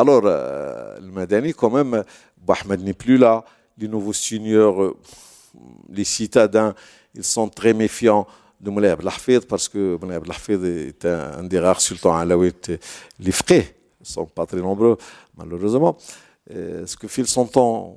[0.00, 2.04] Alors, euh, le Madani, quand même,
[2.46, 3.44] Ahmed n'est plus là.
[3.76, 4.96] Les nouveaux seigneurs, euh,
[5.88, 6.72] les citadins,
[7.16, 8.24] ils sont très méfiants
[8.60, 12.70] de Moulay Abdelhafid parce que Moulay Abdelhafid est un, des rares sultans alaouites
[13.18, 13.74] les frais.
[13.98, 14.96] Ne sont pas très nombreux,
[15.36, 15.96] malheureusement.
[16.52, 17.96] Euh, ce que fait le sultan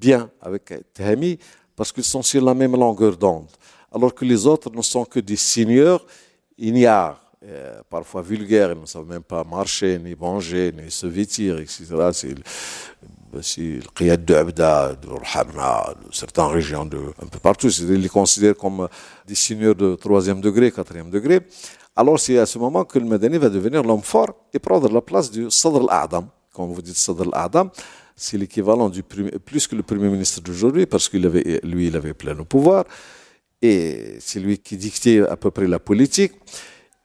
[0.00, 1.40] bien avec Tahami
[1.74, 3.50] parce qu'ils sont sur la même longueur d'onde.
[3.92, 6.06] Alors que les autres ne sont que des seigneurs
[6.56, 11.58] ignares euh, parfois vulgaires, ils ne savent même pas marcher, ni manger, ni se vêtir,
[11.58, 11.84] etc.
[12.12, 12.34] C'est
[13.58, 17.68] le Qiyad de de de certaines régions, de, un peu partout.
[17.68, 18.88] Ils les considèrent comme
[19.26, 21.40] des seigneurs de troisième degré, quatrième degré.
[21.96, 25.00] Alors c'est à ce moment que le Madani va devenir l'homme fort et prendre la
[25.00, 26.26] place du Sadr al-A'dam.
[26.52, 27.70] Quand vous dites Sadr al-A'dam,
[28.16, 32.14] c'est l'équivalent du plus que le premier ministre d'aujourd'hui, parce qu'il avait, lui, il avait
[32.14, 32.84] plein de pouvoir.
[33.60, 36.32] Et c'est lui qui dictait à peu près la politique.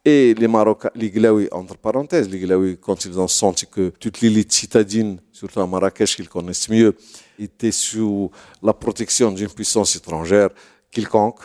[0.06, 4.22] Et les Marocains, les Glaouis, entre parenthèses, les Glaouis, quand ils ont senti que toute
[4.22, 6.96] l'élite citadine, surtout à Marrakech, qu'ils connaissent mieux,
[7.38, 8.32] était sous
[8.64, 10.50] la protection d'une puissance étrangère
[10.90, 11.42] quelconque,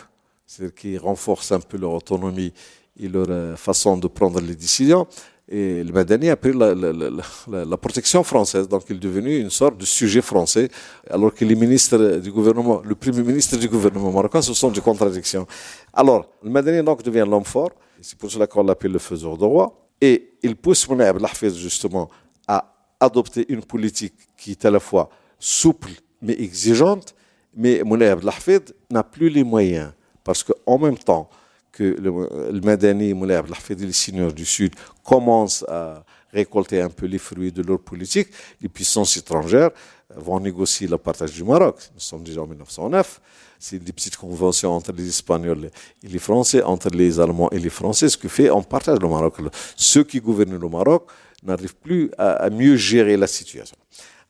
[0.46, 2.52] c'est-à-dire qui renforcent un peu leur autonomie
[3.00, 5.06] et leur euh, façon de prendre les décisions.
[5.48, 9.76] Et le Madani a pris la, la, protection française, donc il est devenu une sorte
[9.76, 10.70] de sujet français,
[11.10, 14.80] alors que les ministres du gouvernement, le premier ministre du gouvernement marocain, ce sont des
[14.80, 15.46] contradictions.
[15.92, 17.72] Alors, le Madani donc devient l'homme fort,
[18.04, 22.10] c'est pour cela qu'on l'appelle le faiseur de roi, et il pousse Moulay Abdelhafez justement
[22.46, 25.90] à adopter une politique qui est à la fois souple
[26.20, 27.14] mais exigeante,
[27.56, 31.30] mais Moulay Abdelhafez n'a plus les moyens, parce qu'en même temps,
[31.72, 37.06] que le, le Madani, Moulay Abdelhafid les seigneurs du Sud, commencent à récolter un peu
[37.06, 38.28] les fruits de leur politique.
[38.60, 39.70] Les puissances étrangères
[40.16, 41.76] vont négocier le partage du Maroc.
[41.94, 43.20] Nous sommes déjà en 1909.
[43.58, 45.70] C'est des petites conventions entre les Espagnols
[46.02, 49.08] et les Français, entre les Allemands et les Français, ce qui fait on partage le
[49.08, 49.34] Maroc.
[49.76, 51.06] Ceux qui gouvernent le Maroc
[51.42, 53.76] n'arrivent plus à, mieux gérer la situation.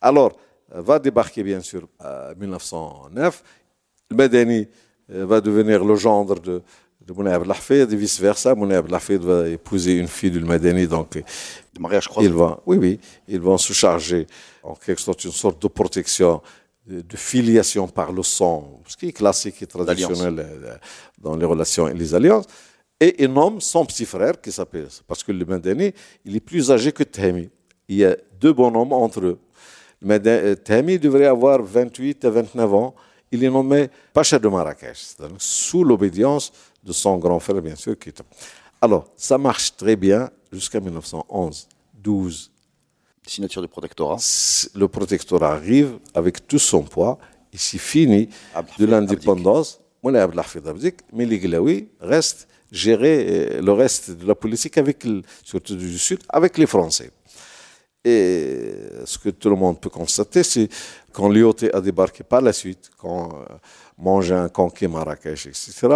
[0.00, 0.32] Alors,
[0.72, 3.42] va débarquer bien sûr en 1909.
[4.10, 4.68] Le Madani
[5.08, 6.62] va devenir le gendre de,
[7.06, 7.38] de Moulay
[7.70, 8.54] et vice-versa.
[8.54, 11.22] Moulay Abdelhafid va épouser une fille du Madani, donc
[11.74, 12.28] de mariage croisé.
[12.28, 14.26] Ils vont, oui, oui, ils vont se charger
[14.62, 16.40] en quelque sorte une sorte de protection,
[16.86, 20.76] de, filiation par le sang, ce qui est classique et traditionnel euh,
[21.18, 22.46] dans les relations et les alliances.
[23.00, 25.92] Et il nomme son petit frère qui s'appelle, parce que le Madani,
[26.24, 27.50] il est plus âgé que Tahmi.
[27.88, 29.38] Il y a deux bonhommes entre eux.
[30.00, 32.94] Le Tahmi devrait avoir 28 à 29 ans.
[33.32, 36.52] Il est nommé Pacha de Marrakech, sous l'obédience
[36.84, 37.98] de son grand frère, bien sûr.
[37.98, 38.10] Qui...
[38.84, 42.50] Alors, ça marche très bien jusqu'à 1911, 12.
[43.26, 44.18] Signature du protectorat.
[44.74, 47.18] Le protectorat arrive avec tout son poids,
[47.50, 48.28] et c'est fini
[48.78, 49.80] de l'indépendance.
[50.02, 55.02] Mais les Glaoui restent gérer le reste de la politique, avec,
[55.42, 57.10] surtout du Sud, avec les Français.
[58.04, 58.70] Et
[59.06, 60.68] ce que tout le monde peut constater, c'est
[61.10, 63.30] quand l'IOT a débarqué par la suite, quand
[63.98, 65.88] euh, Mangin, Conquet, Marrakech, etc.,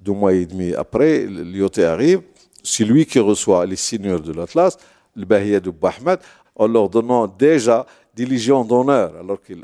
[0.00, 2.22] deux mois et demi après, l'IOT arrive,
[2.62, 4.76] c'est lui qui reçoit les seigneurs de l'Atlas,
[5.14, 6.18] le Bahia de Bahmed,
[6.56, 9.62] en leur donnant déjà des légions d'honneur, alors qu'ils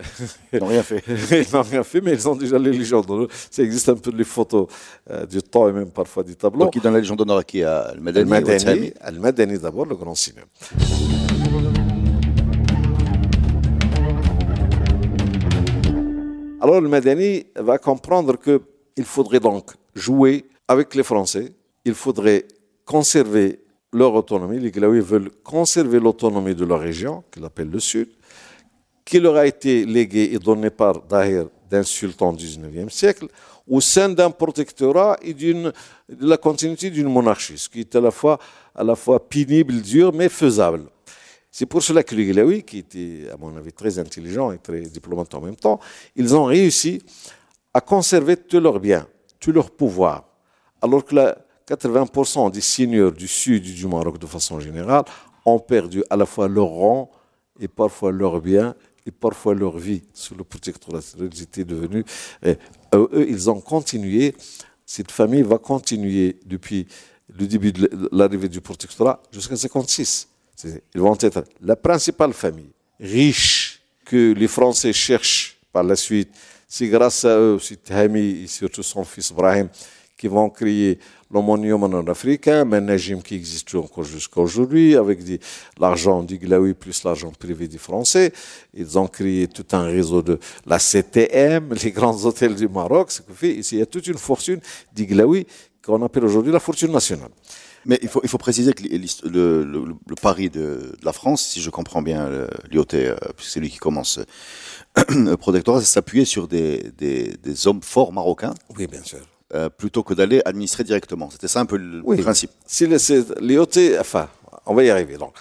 [0.60, 1.02] n'ont rien fait.
[1.08, 3.28] ils n'ont rien fait, mais ils ont déjà les légions d'honneur.
[3.50, 4.68] Ça existe un peu les photos
[5.10, 6.64] euh, du temps et même parfois des tableaux.
[6.64, 7.62] Donc, qui donne la légion d'honneur à qui?
[7.62, 10.46] À Al-Madani, Al-Madani d'abord, le grand seigneur.
[16.68, 21.50] Alors, le Madani va comprendre qu'il faudrait donc jouer avec les Français,
[21.86, 22.44] il faudrait
[22.84, 24.60] conserver leur autonomie.
[24.60, 28.10] Les Glaouis veulent conserver l'autonomie de leur région, qu'ils appellent le Sud,
[29.02, 33.28] qui leur a été léguée et donnée par Dahir d'un sultan du XIXe siècle,
[33.66, 35.72] au sein d'un protectorat et de
[36.20, 38.38] la continuité d'une monarchie, ce qui est à la fois,
[38.74, 40.82] à la fois pénible, dur, mais faisable.
[41.58, 44.82] C'est pour cela que les Glaouis, qui étaient, à mon avis, très intelligents et très
[44.82, 45.80] diplomates en même temps,
[46.14, 47.02] ils ont réussi
[47.74, 49.08] à conserver tous leurs biens,
[49.40, 50.22] tout leur pouvoir,
[50.80, 55.02] alors que la 80% des seigneurs du sud du Maroc, de façon générale,
[55.44, 57.10] ont perdu à la fois leur rang
[57.58, 61.00] et parfois leurs biens et parfois leur vie sous le protectorat.
[61.18, 62.04] Ils étaient devenus.
[62.44, 62.56] Et,
[62.94, 64.36] eux, ils ont continué.
[64.86, 66.86] Cette famille va continuer depuis
[67.36, 70.28] le début de l'arrivée du protectorat jusqu'à 56.
[70.64, 76.30] Ils vont être la principale famille riche que les Français cherchent par la suite.
[76.66, 79.68] C'est grâce à eux, c'est Tahmi et surtout son fils Brahim,
[80.16, 80.98] qui vont créer
[81.30, 85.20] l'ammonium en africain, un régime qui existe encore jusqu'à aujourd'hui, avec
[85.78, 88.32] l'argent du Glaoui plus l'argent privé des Français.
[88.74, 93.22] Ils ont créé tout un réseau de la CTM, les grands hôtels du Maroc, ce
[93.42, 94.60] il y a toute une fortune
[94.92, 95.46] du Glaoui
[95.82, 97.30] qu'on appelle aujourd'hui la fortune nationale.
[97.86, 101.46] Mais il faut, il faut préciser que le, le, le pari de, de, la France,
[101.46, 102.28] si je comprends bien
[102.70, 102.84] l'IOT,
[103.36, 104.20] puisque c'est lui qui commence
[105.08, 108.54] le protectorat, c'est s'appuyer sur des, des, des hommes forts marocains.
[108.76, 109.20] Oui, bien sûr.
[109.54, 111.30] Euh, plutôt que d'aller administrer directement.
[111.30, 112.20] C'était ça un peu le oui.
[112.20, 112.50] principe.
[112.66, 114.28] Si l'IOT, enfin,
[114.66, 115.16] on va y arriver.
[115.16, 115.34] Donc,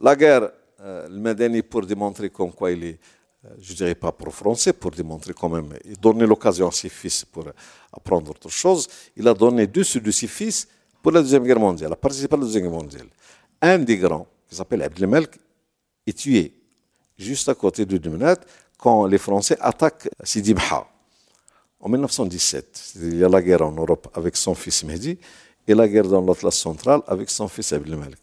[0.00, 3.00] la guerre, euh, le Madani, pour démontrer comme quoi il est,
[3.44, 6.88] euh, je dirais pas pour français, pour démontrer quand même, il donner l'occasion à ses
[6.88, 7.46] fils pour
[7.92, 8.86] apprendre autre chose.
[9.16, 10.68] Il a donné deux de ses fils
[11.02, 13.06] pour la Deuxième Guerre mondiale, a participé à la Deuxième Guerre mondiale.
[13.60, 15.38] Un des grands, qui s'appelle Abdelmelk,
[16.06, 16.52] est tué
[17.16, 18.38] juste à côté de Dumenat
[18.76, 20.86] quand les Français attaquent Sidi Mha.
[21.80, 25.18] En 1917, il y a la guerre en Europe avec son fils Mehdi
[25.66, 28.18] et la guerre dans l'Atlas central avec son fils Abdelmalek.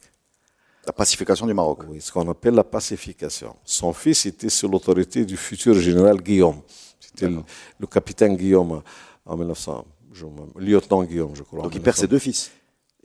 [0.86, 1.80] La pacification du Maroc.
[1.88, 3.56] Oui, ce qu'on appelle la pacification.
[3.64, 6.62] Son fils était sous l'autorité du futur général Guillaume.
[7.00, 7.42] C'était le,
[7.80, 8.82] le, capitaine Guillaume
[9.26, 10.26] en 1900, je,
[10.58, 11.64] lieutenant Guillaume, je crois.
[11.64, 12.52] Donc il perd ses deux fils.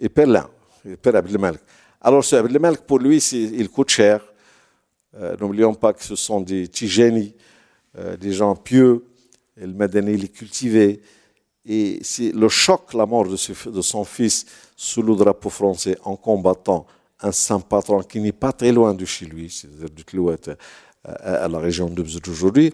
[0.01, 0.49] L'un,
[0.85, 1.61] il perd Abdelmalek.
[2.01, 4.25] Alors ce Abdelmalek, pour lui, il coûte cher.
[5.17, 7.35] Euh, N'oublions pas que ce sont des petits génies,
[7.99, 9.05] euh, des gens pieux,
[9.61, 11.01] et le Madani les cultivait.
[11.67, 16.87] Et c'est le choc, la mort de, son fils sous le drapeau français en combattant
[17.21, 20.55] un saint patron qui n'est pas très loin de chez lui, c'est-à-dire du Tlouet euh,
[21.05, 22.73] à la région de aujourd'hui.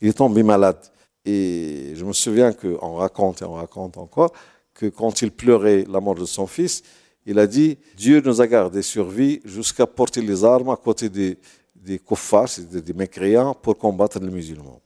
[0.00, 0.78] Il est tombé malade.
[1.24, 4.32] Et je me souviens qu'on raconte et on raconte encore
[4.74, 6.82] que quand il pleurait la mort de son fils,
[7.26, 11.08] il a dit Dieu nous a gardé sur vie jusqu'à porter les armes à côté
[11.08, 11.38] des,
[11.74, 12.00] des
[12.46, 14.80] c'est-à-dire des mécréants, pour combattre les musulmans.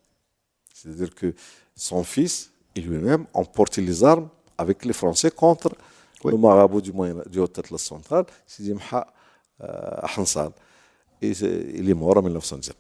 [0.75, 1.35] C'est-à-dire que
[1.75, 5.75] son fils et lui-même ont porté les armes avec les Français contre
[6.25, 9.07] le marabout du, Moyen, du Haut-Atlas central, Sidi Mha
[10.17, 10.51] Hansal.
[11.21, 12.77] Et il est mort en 1917.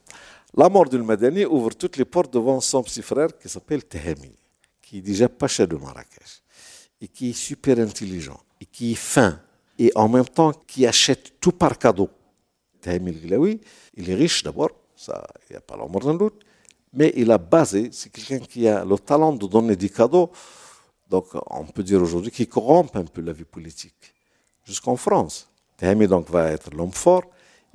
[0.57, 4.33] La mort du Madani ouvre toutes les portes devant son petit frère qui s'appelle Tehami,
[4.81, 6.43] qui est déjà pacha de Marrakech,
[7.01, 9.41] et qui est super intelligent, et qui est fin,
[9.79, 12.11] et en même temps qui achète tout par cadeau.
[12.81, 13.59] Tehami el
[13.95, 16.45] il est riche d'abord, ça, il n'y a pas l'ombre d'un doute,
[16.93, 20.31] mais il a basé, c'est quelqu'un qui a le talent de donner des cadeaux,
[21.09, 24.15] donc on peut dire aujourd'hui qu'il corrompt un peu la vie politique,
[24.65, 25.49] jusqu'en France.
[25.77, 27.25] Tehami donc va être l'homme fort,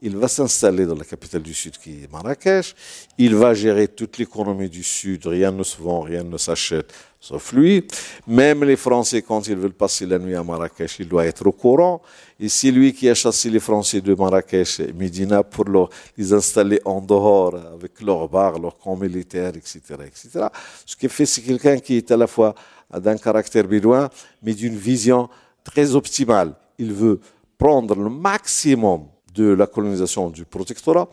[0.02, 2.76] il va s'installer dans la capitale du Sud qui est Marrakech,
[3.18, 7.54] il va gérer toute l'économie du Sud, rien ne se vend, rien ne s'achète, sauf
[7.54, 7.88] lui.
[8.28, 11.54] Même les Français, quand ils veulent passer la nuit à Marrakech, il doit être au
[11.54, 12.02] courant.
[12.38, 16.82] Et c'est lui qui a chassé les Français de Marrakech et Médina pour les installer
[16.84, 20.48] en dehors avec leurs bars, leurs camps militaires, etc., etc.
[20.86, 22.54] Ce qui fait, c'est quelqu'un qui est à la fois
[22.94, 24.10] d'un caractère bédouin,
[24.42, 25.30] mais d'une vision
[25.64, 26.54] très optimale.
[26.78, 27.22] Il veut
[27.58, 31.08] prendre le maximum de la colonisation du protectorat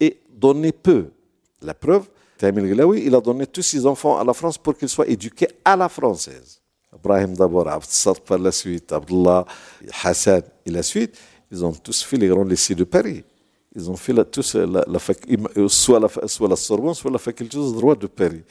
[0.00, 1.10] et donner peu.
[1.62, 4.88] La preuve, Tamil Glaoui, il a donné tous ses enfants à la France pour qu'ils
[4.88, 6.60] soient éduqués à la française.
[6.94, 7.86] Ibrahim d'abord, Abd
[8.26, 9.44] par la suite, Abdullah,
[10.02, 11.16] Hassan et la suite,
[11.50, 13.24] ils ont tous fait les grands lycées de Paris.
[13.74, 14.84] Ils ont fait la, tous la,
[15.68, 18.42] soit, la, soit la Sorbonne, soit la faculté de droit de Paris.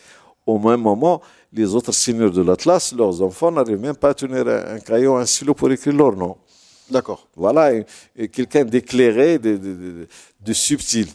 [0.45, 1.21] Au même moment,
[1.51, 5.25] les autres seigneurs de l'Atlas, leurs enfants n'arrivent même pas à tenir un, crayon, un
[5.25, 6.37] stylo pour écrire leur nom.
[6.89, 7.27] D'accord.
[7.35, 7.71] Voilà,
[8.31, 10.07] quelqu'un d'éclairé, de,
[10.53, 11.07] subtil.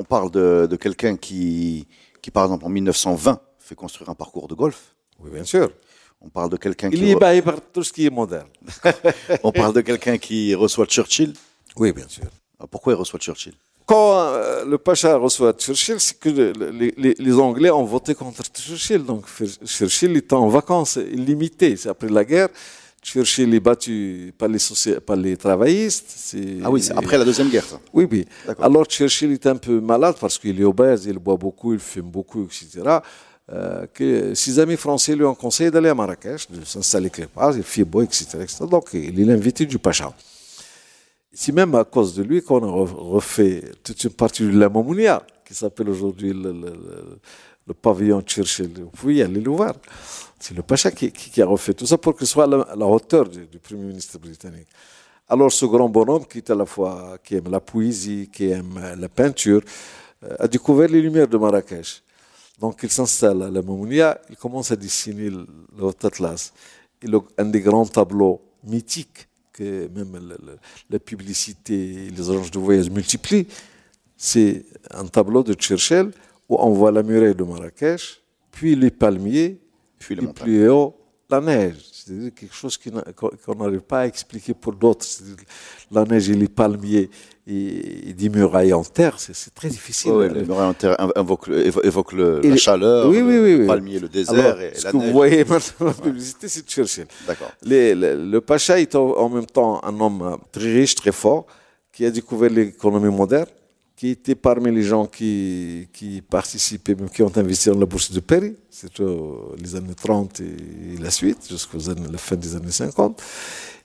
[0.00, 1.86] On parle de, quelqu'un qui,
[2.22, 4.94] qui, par exemple, en 1920, fait construire un parcours de golf.
[5.22, 5.70] Oui, bien sûr.
[6.22, 6.96] On parle de quelqu'un qui.
[6.96, 8.48] Il est ébahi par tout ce qui est moderne.
[9.42, 11.34] On parle de quelqu'un qui reçoit Churchill.
[11.76, 12.24] Oui, bien sûr.
[12.58, 13.52] Ah, pourquoi il reçoit Churchill?
[13.84, 19.04] Quand euh, le Pacha reçoit Churchill, c'est que les, Anglais ont voté contre Churchill.
[19.04, 19.26] Donc
[19.66, 21.76] Churchill était en vacances illimitées.
[21.76, 22.48] C'est après la guerre.
[23.02, 24.58] Churchill est battu par les,
[25.00, 26.36] par les travaillistes.
[26.62, 27.80] Ah oui, c'est après la Deuxième Guerre, ça.
[27.94, 28.26] Oui, oui.
[28.60, 32.10] Alors Churchill est un peu malade parce qu'il est obèse, il boit beaucoup, il fume
[32.10, 32.98] beaucoup, etc.
[33.52, 37.56] Euh, que ses amis français lui ont conseillé d'aller à Marrakech, de s'installer quelque part,
[37.56, 38.26] il fait beau, etc.,
[38.70, 40.12] Donc il est l'invité du Pacha.
[41.32, 45.22] C'est même à cause de lui qu'on a refait toute une partie de la Mamounia,
[45.44, 46.52] qui s'appelle aujourd'hui le,
[47.66, 48.70] le, pavillon Churchill.
[48.76, 49.74] Vous pouvez y aller le voir.
[50.40, 53.28] C'est le Pacha qui, a refait tout ça pour que ce soit à la, hauteur
[53.28, 54.68] du, Premier ministre britannique.
[55.28, 58.96] Alors ce grand bonhomme qui est à la fois qui aime la poésie, qui aime
[58.98, 59.62] la peinture,
[60.24, 62.02] euh, a découvert les lumières de Marrakech.
[62.58, 65.46] Donc il s'installe à la Mamounia, il commence à dessiner le,
[65.78, 66.52] Haut Atlas.
[67.02, 70.18] Et un des grands tableaux mythiques que même
[70.88, 73.46] la publicité, les agences de voyage multiplient,
[74.16, 76.12] c'est un tableau de Churchill
[76.48, 79.59] où on voit la muraille de Marrakech, puis les palmiers,
[80.00, 80.96] puis les plus haut,
[81.30, 81.76] la neige.
[81.92, 85.06] C'est quelque chose qu'on n'arrive pas à expliquer pour d'autres.
[85.92, 87.08] La neige et les palmiers
[87.46, 90.12] et, des murailles en terre, c'est très difficile.
[90.12, 94.60] Oui, les murailles en terre évoquent, la chaleur, oui, oui, oui, le palmier, le désert
[94.60, 97.06] et ce la que vous voyez maintenant la publicité, c'est Churchill.
[97.26, 97.52] D'accord.
[97.62, 97.94] Le,
[98.30, 101.46] le Pacha est en même temps un homme très riche, très fort,
[101.92, 103.46] qui a découvert l'économie moderne
[104.00, 108.20] qui était parmi les gens qui, qui participaient, qui ont investi dans la bourse de
[108.20, 111.76] Paris, surtout les années 30 et la suite, jusqu'à
[112.10, 113.22] la fin des années 50.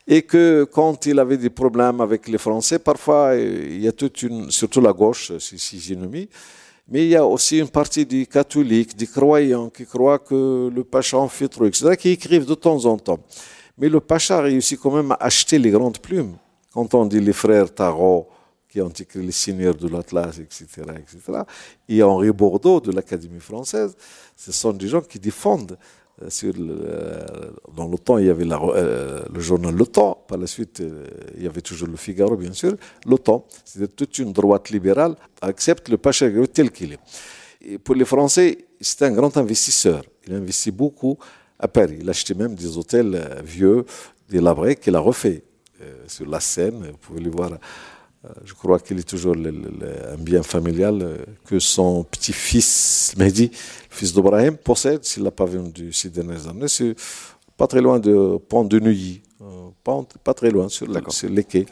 [0.07, 4.21] Et que quand il avait des problèmes avec les Français, parfois, il y a toute
[4.21, 5.97] une, surtout la gauche, c'est si
[6.87, 10.83] mais il y a aussi une partie des catholiques, des croyants qui croient que le
[10.85, 13.19] Pacha en fait trop, etc., qui écrivent de temps en temps.
[13.77, 16.37] Mais le Pacha réussit quand même à acheter les grandes plumes.
[16.71, 18.29] Quand on dit les frères Tarot,
[18.75, 20.65] qui ont écrit Les Seigneurs de l'Atlas, etc.,
[20.97, 21.43] etc.
[21.87, 23.95] Et Henri Bordeaux de l'Académie française,
[24.35, 25.77] ce sont des gens qui défendent.
[26.21, 29.85] Euh, euh, dans le il y avait euh, le journal Le.
[29.85, 30.83] Par la suite,
[31.37, 32.75] il y avait toujours Le Figaro, bien sûr.
[33.05, 37.77] Le Temps, c'est toute une droite libérale, accepte le Pacha tel qu'il est.
[37.77, 40.03] Pour les Français, c'est un grand investisseur.
[40.27, 41.17] Il investit beaucoup
[41.57, 41.99] à Paris.
[42.01, 43.85] Il a acheté même des hôtels vieux,
[44.27, 45.43] des labrets qu'il a refait
[46.07, 46.87] sur la Seine.
[46.91, 47.51] Vous pouvez les voir
[48.43, 53.51] je crois qu'il est toujours un bien familial que son petit-fils, Mehdi,
[53.89, 56.67] fils d'Ibrahim, possède, s'il l'a pas vendu ces dernières années.
[56.67, 56.95] C'est
[57.57, 59.21] pas très loin de Pont de Neuilly,
[59.83, 61.65] pas, pas, très loin, sur, sur les quais.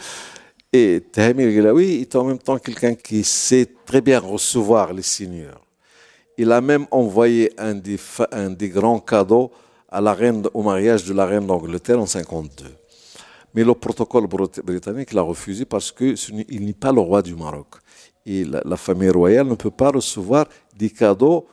[0.72, 5.62] Et Tahmir Gilawi est en même temps quelqu'un qui sait très bien recevoir les seigneurs.
[6.36, 8.00] Il a même envoyé un des,
[8.32, 9.52] un des grands cadeaux
[9.88, 12.66] à la reine, au mariage de la reine d'Angleterre en 52.
[13.54, 16.16] Mais le protocole britannique l'a refusé parce qu'il
[16.66, 17.76] n'est pas le roi du Maroc.
[18.26, 20.46] Et la, famille royale ne peut pas recevoir
[20.76, 21.46] des cadeaux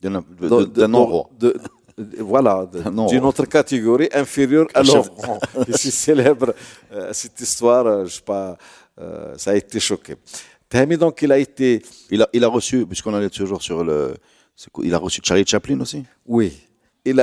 [0.00, 1.30] d'un non-roi.
[2.18, 2.68] Voilà,
[3.08, 5.06] d'une autre catégorie inférieure à leur.
[5.70, 6.54] C'est célèbre
[6.92, 8.58] euh, cette histoire, euh, je sais pas,
[9.00, 10.16] euh, ça a été choqué.
[10.68, 11.82] Tahmi, donc, il a été.
[12.10, 14.14] Il a, il a reçu, puisqu'on est toujours sur le.
[14.82, 16.65] Il a reçu Charlie Chaplin aussi Oui
[17.06, 17.22] il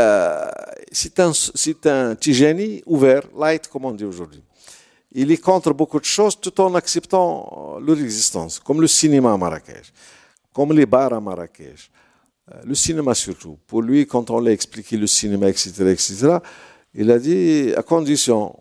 [0.91, 2.15] c'est un, c'est un
[2.85, 4.41] ouvert, light, comme on dit aujourd'hui.
[5.11, 9.37] Il est contre beaucoup de choses tout en acceptant leur existence, comme le cinéma à
[9.37, 9.91] Marrakech,
[10.53, 11.91] comme les bars à Marrakech,
[12.51, 13.57] euh, le cinéma surtout.
[13.67, 16.37] Pour lui, quand on l'a expliqué le cinéma, etc., etc.,
[16.95, 18.55] il a dit à condition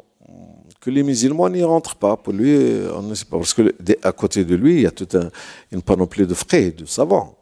[0.81, 2.17] que les musulmans n'y rentrent pas.
[2.17, 2.53] Pour lui,
[2.95, 3.37] on ne sait pas.
[3.37, 5.17] Parce que à côté de lui, il y a toute
[5.71, 7.42] une panoplie de frais, de savants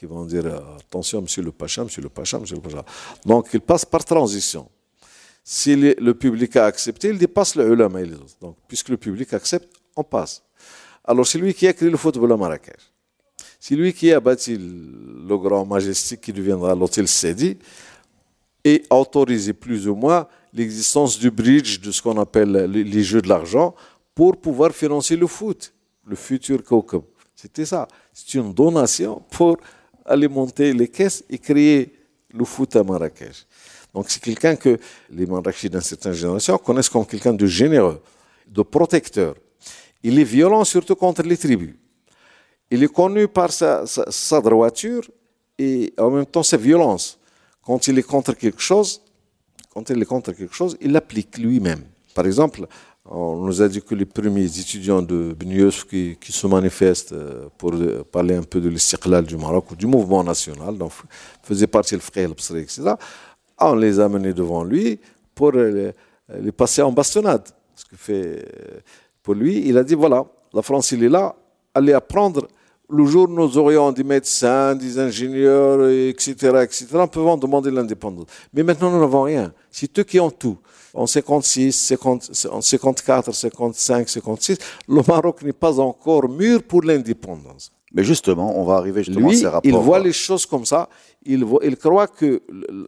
[0.00, 2.82] qui vont dire euh, attention, monsieur le Pacha, monsieur le Pacha, monsieur le Pacha.
[3.26, 4.66] Donc il passe par transition.
[5.44, 8.36] Si le public a accepté, il dépasse le ulama et les autres.
[8.40, 10.42] Donc, puisque le public accepte, on passe.
[11.04, 12.80] Alors, c'est lui qui a créé le football à Marrakech.
[13.58, 17.58] C'est lui qui a bâti le grand majestique qui deviendra l'hôtel Sedi
[18.64, 23.28] et autorisé plus ou moins l'existence du bridge, de ce qu'on appelle les jeux de
[23.28, 23.74] l'argent,
[24.14, 25.72] pour pouvoir financer le foot,
[26.06, 27.02] le futur Kaukab.
[27.34, 27.88] C'était ça.
[28.12, 29.56] C'est une donation pour
[30.10, 31.92] alimenter les caisses et créer
[32.32, 33.46] le foot à Marrakech.
[33.94, 34.78] Donc c'est quelqu'un que
[35.10, 38.00] les Marrakechis d'une certaine génération connaissent comme quelqu'un de généreux,
[38.46, 39.34] de protecteur.
[40.02, 41.74] Il est violent surtout contre les tribus.
[42.70, 43.84] Il est connu par sa,
[44.40, 45.02] droiture
[45.58, 47.18] et en même temps sa violence.
[47.62, 49.02] Quand il est contre quelque chose,
[49.72, 51.82] quand il est contre quelque chose, il l'applique lui-même.
[52.14, 52.66] Par exemple,
[53.04, 57.48] on nous a dit que les premiers étudiants de Benius qui, qui, se manifestent euh,
[57.56, 60.92] pour euh, parler un peu de l'istiqlal du Maroc ou du mouvement national, donc
[61.42, 62.94] faisaient partie le frère, etc.
[63.58, 65.00] On les a amenés devant lui
[65.34, 65.92] pour les,
[66.40, 67.48] les passer en bastonnade.
[67.74, 68.46] Ce que fait
[69.22, 71.34] pour lui, il a dit voilà, la France il est là,
[71.74, 72.46] allez apprendre.
[72.92, 76.32] Le jour où nous aurions des médecins, des ingénieurs, etc.,
[76.62, 78.26] etc., nous pouvons demander l'indépendance.
[78.52, 79.52] Mais maintenant, nous n'avons rien.
[79.70, 80.58] C'est eux qui ont tout
[80.92, 87.72] en 56, 50, en 54, 55, 56, le Maroc n'est pas encore mûr pour l'indépendance.
[87.92, 89.70] Mais justement, on va arriver justement Lui, à ces rapports.
[89.70, 90.88] Il voit les choses comme ça.
[91.24, 92.40] Il, voit, il croit que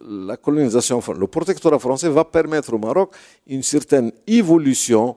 [0.09, 3.13] la colonisation, le protectorat français va permettre au Maroc
[3.49, 5.17] une certaine évolution.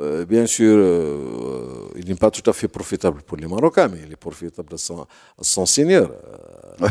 [0.00, 3.98] Euh, bien sûr, euh, il n'est pas tout à fait profitable pour les Marocains, mais
[4.06, 5.06] il est profitable à son,
[5.40, 6.10] son seigneur,
[6.80, 6.88] euh,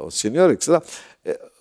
[0.00, 0.78] au seigneur, etc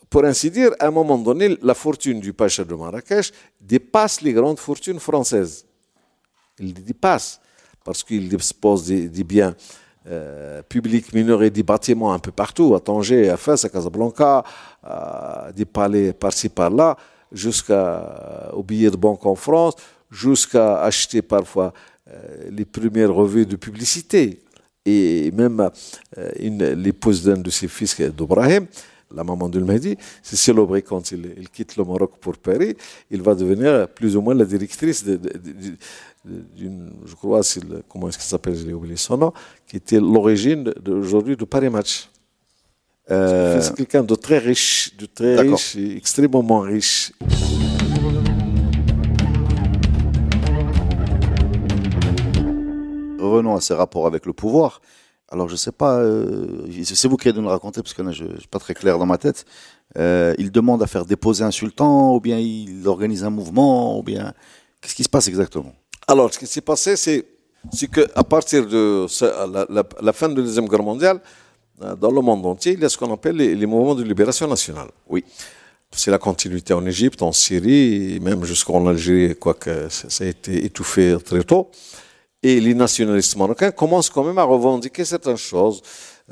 [0.10, 4.34] pour ainsi dire, à un moment donné, la fortune du Pacha de Marrakech dépasse les
[4.34, 5.66] grandes fortunes françaises.
[6.60, 7.40] Il dépasse,
[7.84, 9.56] parce qu'il dispose des, biens
[10.08, 14.44] euh, publics mineurs et des bâtiments un peu partout, à Tanger, à Fès, à Casablanca,
[15.56, 16.96] des palais par-ci par-là,
[17.32, 19.76] jusqu'aux euh, billets de banque en France,
[20.12, 21.74] jusqu'à acheter parfois
[22.10, 24.42] euh, les premières revues de publicité.
[24.86, 25.70] Et même
[26.38, 28.68] l'épouse d'un de ses fils, d'Obrahim,
[29.14, 32.76] la maman de Mahdi, c'est célébré quand il, quitte le Maroc pour Paris.
[33.10, 37.42] Il va devenir plus ou moins la directrice d'une, je crois,
[37.88, 39.34] comment est-ce qu'il s'appelle, j'ai oublié son nom,
[39.68, 42.10] qui était l'origine d'aujourd'hui de Paris Match.
[43.10, 47.14] Euh, c'est quelqu'un de très riche, de très riche, extrêmement riche.
[53.28, 54.82] Revenons à ses rapports avec le pouvoir.
[55.30, 58.24] Alors, je sais pas, euh, c'est vous qui allez nous raconter, parce que là, je
[58.24, 59.46] ne suis pas très clair dans ma tête.
[59.98, 64.04] Euh, il demande à faire déposer un sultan, ou bien il organise un mouvement, ou
[64.04, 64.34] bien.
[64.80, 65.74] Qu'est-ce qui se passe exactement?
[66.08, 67.26] Alors, ce qui s'est passé, c'est
[67.92, 69.06] qu'à partir de
[70.02, 71.20] la, fin de la Deuxième Guerre mondiale,
[71.82, 74.48] euh, dans le monde entier, il y a ce qu'on appelle les, mouvements de libération
[74.48, 74.88] nationale.
[75.10, 75.26] Oui.
[75.92, 81.18] C'est la continuité en Égypte, en Syrie, même jusqu'en Algérie, quoique ça a été étouffé
[81.24, 81.70] très tôt.
[82.44, 85.82] Et les nationalistes marocains commencent quand même à revendiquer certaines choses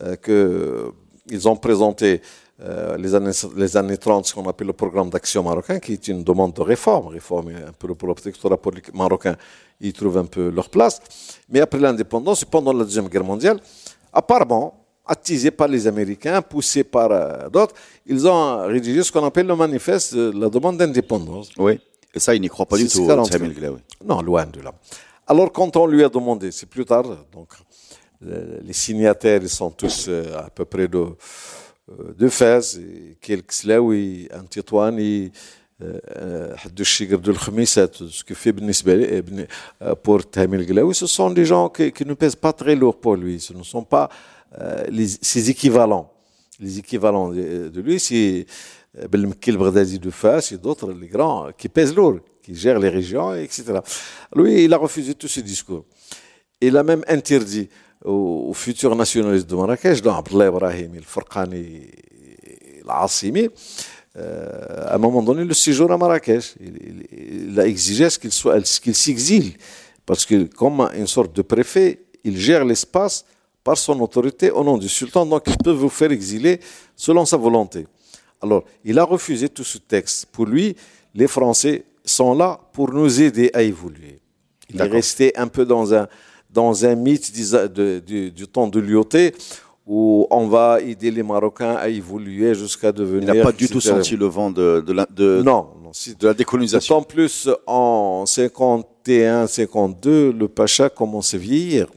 [0.02, 2.22] euh, qu'ils ont présentées
[2.62, 6.08] euh, les, années, les années 30, ce qu'on appelle le programme d'action marocain, qui est
[6.08, 8.58] une demande de réforme, réforme un peu le protectorat
[8.94, 9.36] marocain,
[9.82, 11.02] ils trouvent un peu leur place.
[11.50, 13.60] Mais après l'indépendance et pendant la Deuxième Guerre mondiale,
[14.14, 17.76] apparemment, attisés par les Américains, poussés par euh, d'autres,
[18.06, 21.50] ils ont rédigé ce qu'on appelle le manifeste de la demande d'indépendance.
[21.58, 21.80] Oui,
[22.14, 23.06] et ça, ils n'y croient pas du tout,
[24.06, 24.74] Non, loin de là.
[25.27, 27.51] Alors quand on lui a demandé, c'est plus tard, donc
[28.69, 30.09] les signataires ils sont tous
[30.47, 31.05] à peu près de
[32.23, 32.79] de Fès,
[33.21, 35.31] quelques Slaoui, un Titouani,
[36.57, 39.47] حد الشيقر دو الخميسات سكو في بالنسبه لي
[40.05, 43.39] بور تامي القلاوي سو سون دي جون كي نو بيز با تري لور بور لوي
[43.39, 44.09] سو نو سون با
[45.23, 46.05] سيز ايكيفالون
[46.61, 48.47] les équivalents de lui, c'est
[49.11, 53.34] Belmekil Baghdadi de Fas et d'autres, les grands, qui pèsent lourd, qui gèrent les régions,
[53.34, 53.80] etc.
[54.36, 55.84] Lui, il a refusé tous ces discours.
[56.62, 57.70] Il a même interdit
[58.04, 61.90] aux, futurs nationalistes de Marrakech, dont Abdullah Ibrahim, le Farqani,
[62.86, 63.50] l'Assimi,
[64.18, 66.56] euh, à un moment donné, le séjour à Marrakech.
[66.62, 69.54] Il, a exigé qu'il soit, qu'il s'exile.
[70.06, 73.26] Parce que, comme une sorte de préfet, il gère l'espace
[73.64, 76.60] par son autorité au nom du sultan, donc il peut vous faire exiler
[76.96, 77.88] selon sa volonté.
[78.40, 80.28] Alors, il a refusé tout ce texte.
[80.28, 80.76] Pour lui,
[81.16, 84.20] les Français sont là pour nous aider à évoluer.
[84.70, 86.08] Il est resté un peu dans un,
[86.50, 89.34] dans un mythe du, du temps de Lyoté,
[89.86, 93.34] où on va aider les Marocains à évoluer jusqu'à devenir.
[93.34, 95.68] Il n'a pas du tout senti le vent de, de, la, de, non,
[96.20, 96.98] de la décolonisation.
[96.98, 101.88] En plus, en 51, 52, le Pacha commence à vieillir.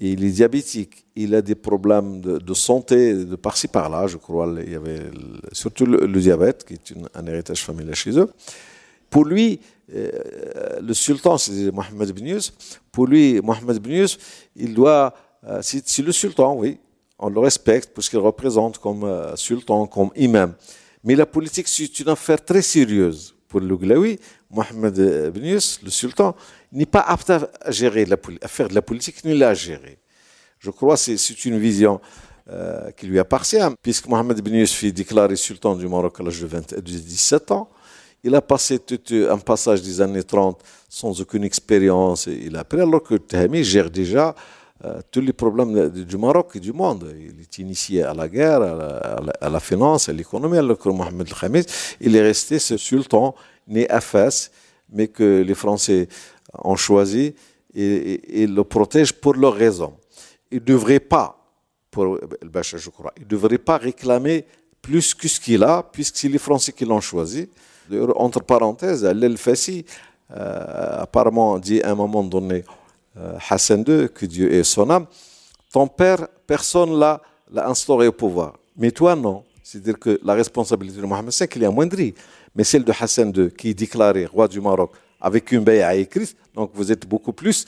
[0.00, 1.04] il est diabétique.
[1.16, 4.52] Il a des problèmes de, santé de par-ci par-là, je crois.
[4.66, 5.10] Il y avait
[5.52, 8.30] surtout le, diabète, qui est un héritage familial chez eux.
[9.14, 9.60] Pour lui,
[9.94, 10.10] euh,
[10.82, 12.36] le sultan, c'est Mohamed Ben
[12.90, 14.08] Pour lui, Mohamed Ben
[14.56, 15.14] il doit.
[15.46, 16.80] Euh, c'est le sultan, oui
[17.20, 20.52] on le respecte parce qu'il représente comme euh, sultan, comme imam.
[21.04, 23.36] Mais la politique, c'est une affaire très sérieuse.
[23.46, 24.18] Pour le Glaoui,
[24.50, 26.34] Mohamed Ben le sultan,
[26.72, 28.16] n'est pas apte à, gérer la,
[28.48, 29.98] faire de la politique, ni la gérer.
[30.58, 32.00] Je crois que c'est une vision
[32.50, 36.80] euh, qui lui appartient, puisque Mohamed Ben fut déclaré sultan du Maroc à l'âge de,
[36.80, 37.70] 17 ans.
[38.26, 38.98] Il a passé tout
[39.30, 40.58] un passage des années 30
[40.88, 42.26] sans aucune expérience.
[42.26, 44.34] Il a appris, alors que Tahami gère déjà
[44.82, 47.14] euh, tous les problèmes du Maroc et du monde.
[47.18, 51.66] Il est initié à la guerre, à la, finance, à l'économie, alors que Mohamed El-Khamis,
[52.00, 53.34] il est resté ce sultan
[53.68, 54.50] né à Fès,
[54.90, 56.08] mais que les Français
[56.62, 57.34] ont choisi
[57.74, 59.94] et, le protègent pour leurs raisons.
[60.50, 61.38] Il ne devrait pas,
[61.90, 64.46] pour je crois, il ne devrait pas réclamer
[64.80, 67.50] plus que ce qu'il a, puisque c'est les Français qui l'ont choisi.
[68.16, 69.84] Entre parenthèses, l'El-Fassi,
[70.30, 72.64] euh, apparemment, dit à un moment donné,
[73.16, 75.06] euh, Hassan II, que Dieu est son âme,
[75.72, 77.20] ton père, personne l'a,
[77.52, 78.54] l'a instauré au pouvoir.
[78.76, 79.44] Mais toi, non.
[79.62, 82.14] C'est-à-dire que la responsabilité de Mohamed V, il est amoindrie.
[82.54, 86.36] Mais celle de Hassan II, qui est déclaré roi du Maroc avec une à écrite,
[86.54, 87.66] donc vous êtes beaucoup plus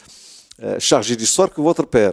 [0.62, 2.12] euh, chargé d'histoire que votre père.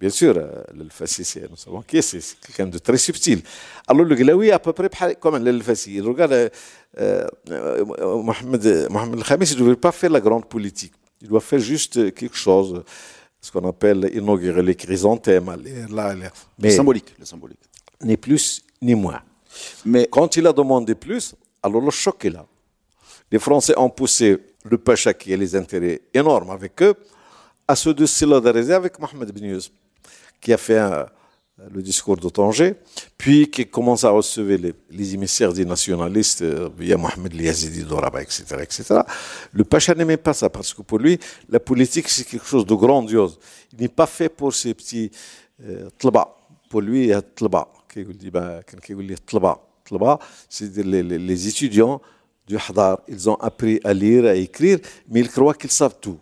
[0.00, 3.42] Bien sûr, euh, le Fassi, nous savons qui c'est, c'est quelqu'un de très subtil.
[3.86, 4.88] Alors le Glaoui, à peu près
[5.20, 6.50] comme le Fassi, il regarde
[6.98, 10.92] Mohamed, Mohamed El Khamis, il ne devait pas faire la grande politique.
[11.22, 12.82] Il doit faire juste quelque chose,
[13.40, 15.54] ce qu'on appelle inaugurer les chrysanthèmes.
[15.90, 16.14] Là,
[16.58, 17.60] Mais symbolique, le symbolique.
[18.02, 19.20] Ni plus ni moins.
[19.84, 22.46] Mais quand il a demandé plus, alors le choc est là.
[23.30, 26.94] Les Français ont poussé le Pacha qui a les intérêts énormes avec eux
[27.68, 29.58] à se désolidariser avec Mohamed Ben
[30.40, 31.06] qui a fait un,
[31.72, 32.74] le discours de Tanger,
[33.18, 34.58] puis qui commence à recevoir
[34.90, 39.00] les, émissaires des nationalistes, euh, via Mohamed Yazidi d'Oraba, etc., etc.
[39.52, 42.74] Le Pacha n'aimait pas ça, parce que pour lui, la politique, c'est quelque chose de
[42.74, 43.38] grandiose.
[43.72, 45.10] Il n'est pas fait pour ces petits
[45.64, 46.36] euh, tlaba.
[46.68, 47.68] Pour lui, il y a tlaba.
[50.48, 52.00] C'est les, les étudiants
[52.46, 53.00] du Hadar.
[53.08, 56.18] Ils ont appris à lire, à écrire, mais ils croient qu'ils savent tout.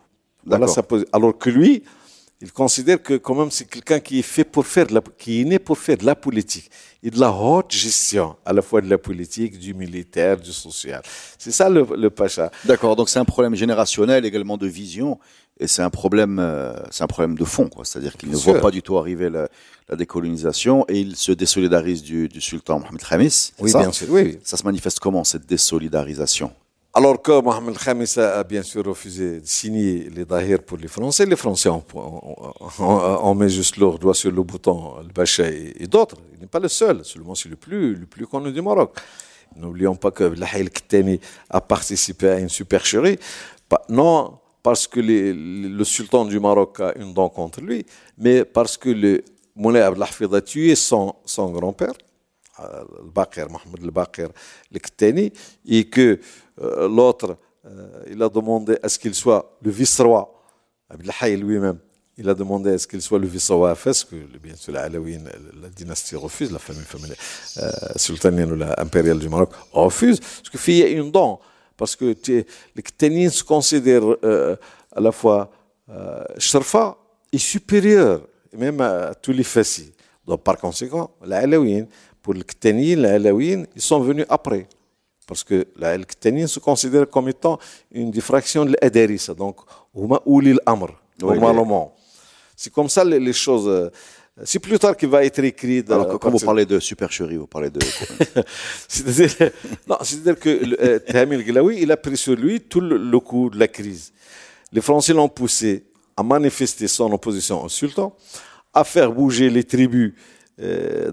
[1.13, 1.83] Alors que lui,
[2.41, 5.41] il considère que quand même c'est quelqu'un qui est fait pour faire de la, qui
[5.41, 6.71] est né pour faire de la politique
[7.03, 11.03] et de la haute gestion, à la fois de la politique, du militaire, du social.
[11.37, 12.51] C'est ça le, le Pacha.
[12.65, 15.19] D'accord, donc c'est un problème générationnel, également de vision,
[15.61, 17.85] et c'est un problème, euh, c'est un problème de fond, quoi.
[17.85, 19.49] C'est-à-dire qu'il ne voit pas du tout arriver la,
[19.89, 23.53] la décolonisation et il se désolidarise du, du sultan Mohamed Khamis.
[23.59, 24.07] Oui, bien sûr.
[24.11, 24.39] Oui.
[24.45, 26.53] Ça se manifeste comment cette désolidarisation?
[26.99, 31.27] Alors que Mohamed Khamis a, bien sûr refusé de signer les Dahir pour les Français,
[31.27, 36.17] les Français ont, mis juste leur doigt sur le bouton, le Bacha et, d'autres.
[36.35, 38.97] Il n'est pas le seul, seulement c'est le plus, le plus connu du Maroc.
[39.55, 43.19] N'oublions pas que Lahil Ktani a participé à une supercherie.
[43.89, 47.87] Non parce que le sultan du Maroc a une dent contre lui,
[48.19, 49.23] mais parce que le
[49.55, 51.15] Moulay Abdelhafid a tué son
[51.53, 51.95] grand-père,
[53.15, 54.29] Bakr, Mohamed le Bakr,
[54.71, 55.33] le Ktani,
[55.67, 56.21] et que
[56.61, 57.37] euh, l'autre,
[57.67, 60.35] euh, il a demandé à ce qu'il soit le vice-roi.
[60.91, 61.79] Abdelhaï lui-même,
[62.17, 64.89] il a demandé à ce qu'il soit le vice-roi à Fès, que bien sûr la
[64.89, 66.85] la dynastie refuse, la famille
[67.59, 71.41] euh, sultanienne ou impériale du Maroc refuse, parce qu'il y a une dent,
[71.77, 74.17] parce que les Kténines se considèrent
[74.93, 75.51] à la fois
[75.91, 76.99] euh, Sharfa
[77.33, 78.21] est supérieur
[78.53, 79.93] même à tous les fassis.
[80.27, 81.47] Donc par conséquent, la
[82.29, 84.69] pour le Ktani, la Alaouine, ils sont venus après.
[85.27, 87.59] Parce que la Ktani se considère comme étant
[87.91, 89.33] une diffraction de l'Adarissa.
[89.33, 89.57] Donc,
[89.95, 91.97] Huma Oulil Amr, normalement.
[92.55, 93.67] C'est comme ça les, choses.
[93.67, 93.89] Euh,
[94.45, 95.83] c'est plus tard qu'il va être écrit.
[95.89, 97.81] Alors, quand vous parlez de supercherie, vous parlez de.
[98.89, 103.69] c'est-à-dire que euh, Tamil Glaoui, il a pris sur lui tout le, coup de la
[103.69, 104.13] crise.
[104.71, 108.15] Les Français l'ont poussé à manifester son opposition au sultan,
[108.75, 110.13] à faire bouger les tribus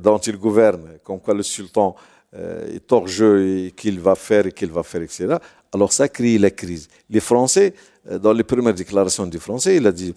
[0.02, 1.96] dont il gouverne, comme quoi le sultan
[2.38, 5.38] euh, est jeu et qu'il va faire et qu'il va faire, etc.
[5.72, 6.90] Alors ça crée la crise.
[7.10, 7.74] Les Français,
[8.10, 10.14] euh, dans les premières déclarations des Français, il a dit,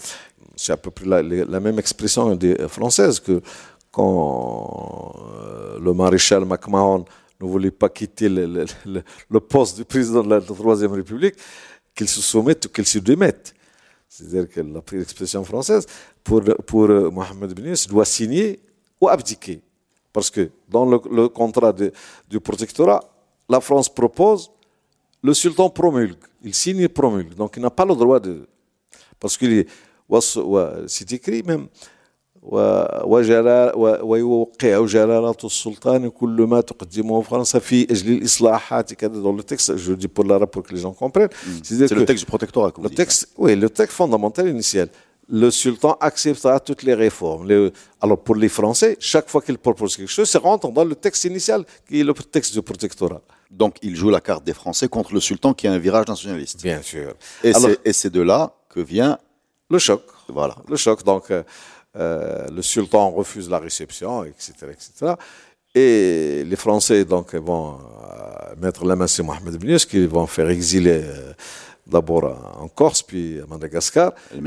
[0.57, 3.41] c'est à peu près la, même expression des françaises que
[3.93, 5.15] quand
[5.81, 7.05] le maréchal MacMahon
[7.41, 11.37] ne voulait pas quitter le, poste du président de la Troisième République,
[11.95, 13.55] qu'il se soumette ou qu'il se démette.
[14.09, 15.87] C'est-à-dire qu'elle a pris l'expression française,
[16.25, 18.59] pour, pour Mohamed Ben doit signer
[19.00, 19.62] ou abdiquer.
[20.12, 21.74] Parce que dans le, contrat
[22.30, 23.04] du protectorat,
[23.50, 24.52] la France propose,
[25.24, 26.24] le sultan promulgue.
[26.44, 27.34] Il signe et promulgue.
[27.34, 28.48] Donc il n'a pas le droit de.
[29.20, 29.66] Parce que
[30.88, 31.68] c'est écrit même.
[34.04, 39.94] ويوقع جلالة السلطان كل ما تقدمه فرنسا في أجل الإصلاحات كذا dans le texte je
[39.94, 41.30] dis pour l'arabe pour que les gens comprennent
[41.64, 44.90] c'est le texte du protectorat le texte oui le texte fondamental initial
[45.29, 47.71] le sultan acceptera toutes les réformes.
[48.01, 51.25] alors pour les Français, chaque fois qu'ils proposent quelque chose, ça rentre dans le texte
[51.25, 53.21] initial qui est le texte du protectorat.
[53.51, 56.63] Donc il joue la carte des Français contre le sultan qui a un virage nationaliste.
[56.63, 57.15] Bien sûr.
[57.45, 59.19] Et c'est de là que vient
[59.71, 60.03] le choc.
[60.29, 60.57] Voilà.
[60.67, 61.05] Le choc.
[61.05, 61.43] Donc euh,
[61.97, 65.15] euh, le sultan refuse la réception, etc., etc.
[65.75, 70.49] Et les Français donc vont euh, mettre la main sur Mohamed Ben qui vont faire
[70.49, 71.05] exiler
[71.87, 72.25] d'abord
[72.59, 74.13] en Corse, puis à Madagascar.
[74.35, 74.41] Et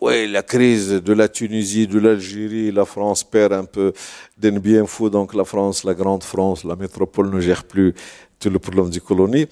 [0.00, 3.92] oui, la crise de la Tunisie, de l'Algérie, la France perd un peu
[4.38, 5.10] bien fou.
[5.10, 7.94] Donc la France, la grande France, la métropole ne gère plus
[8.38, 9.46] tout le problème du colonie.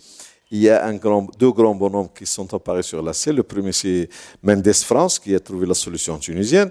[0.50, 3.36] Il y a un grand, deux grands bonhommes qui sont apparus sur la scène.
[3.36, 4.08] Le premier, c'est
[4.42, 6.70] Mendes France, qui a trouvé la solution tunisienne.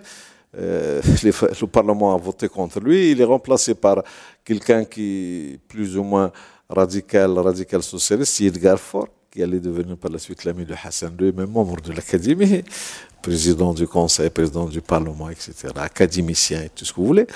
[0.57, 3.11] Euh, le Parlement a voté contre lui.
[3.11, 4.01] Il est remplacé par
[4.43, 6.31] quelqu'un qui est plus ou moins
[6.67, 11.31] radical, radical socialiste, Edgar Faure qui allait devenir par la suite l'ami de Hassan II,
[11.31, 12.63] même membre de l'Académie,
[13.21, 17.27] président du Conseil, président du Parlement, etc., académicien et tout ce que vous voulez.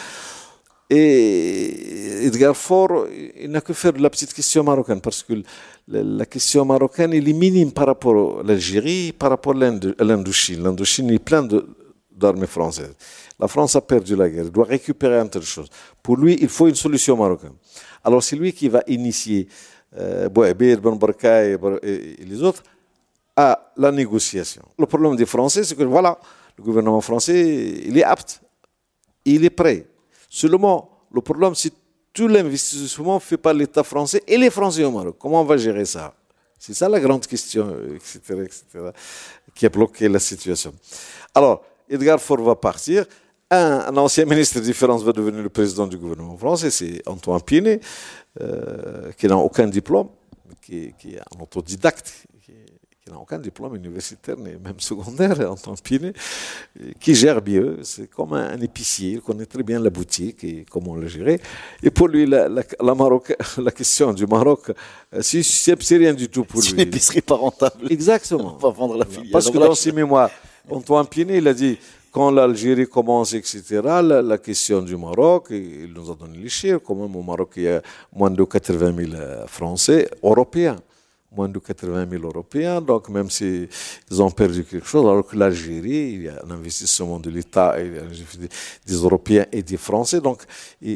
[0.90, 3.06] Et Edgar Faure,
[3.40, 5.44] il n'a que faire de la petite question marocaine, parce que
[5.88, 10.64] la question marocaine, elle est minime par rapport à l'Algérie, par rapport à l'Indochine.
[10.64, 11.48] L'Indochine est plein
[12.12, 12.96] d'armées françaises.
[13.40, 15.70] La France a perdu la guerre, elle doit récupérer un tas de choses.
[16.02, 17.54] Pour lui, il faut une solution marocaine.
[18.04, 19.48] Alors c'est lui qui va initier
[20.30, 20.98] Bouhabir, Ben
[21.84, 22.64] et, les autres,
[23.36, 24.64] à la négociation.
[24.78, 26.18] Le problème des Français, c'est que voilà,
[26.58, 28.42] le gouvernement français, il est apte,
[29.26, 29.86] il est prêt.
[30.30, 31.74] Seulement, le problème, c'est
[32.14, 35.16] tout l'investissement fait par l'État français et les Français au Maroc.
[35.20, 36.14] Comment on va gérer ça?
[36.58, 38.64] C'est ça la grande question, etc., etc.,
[39.56, 40.74] qui a bloqué la situation.
[41.34, 43.06] Alors, Edgar Faure va partir.
[43.50, 47.82] Un, ancien ministre des Finances va devenir le président du gouvernement français, c'est Antoine Pinet.
[48.40, 50.08] Euh, qui n'a aucun diplôme,
[50.62, 52.54] qui, qui, est un autodidacte, qui,
[53.12, 56.14] n'a aucun diplôme universitaire, ni même secondaire, en tant que
[56.98, 57.76] qui gère bien.
[57.84, 61.42] C'est comme un, épicier, il connaît très bien la boutique et comment le gérer.
[61.84, 64.72] Et pour lui, la, la, Maroc, la question du Maroc,
[65.14, 66.68] euh, c'est rien du tout pour lui.
[66.68, 67.92] C'est une épicerie pas rentable.
[67.92, 68.56] Exactement.
[68.56, 69.34] On va vendre la filière.
[69.34, 70.32] Parce que dans ses mémoires,
[70.70, 71.78] Antoine Pinet, il a dit
[72.12, 76.96] quand l'Algérie commence, etc., la, question du Maroc, il nous a donné les chiffres, quand
[76.96, 77.82] même au Maroc, il y a
[78.14, 80.76] moins de 80 000 euh, Français, Européens,
[81.32, 83.70] moins de 80 000 Européens, donc même s'ils
[84.20, 87.78] ont perdu quelque chose, alors que l'Algérie, il y a un investissement de l'État,
[88.86, 90.44] des Européens et des Français, donc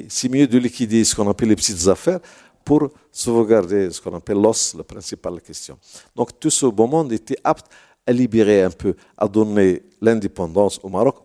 [0.09, 2.19] c'est mieux de liquider ce qu'on appelle les petites affaires
[2.65, 5.77] pour sauvegarder ce qu'on appelle l'os, la principale question.
[6.13, 7.71] Donc tout ce beau monde était apte
[8.07, 11.15] à libérer un peu, à donner l'indépendance au Maroc.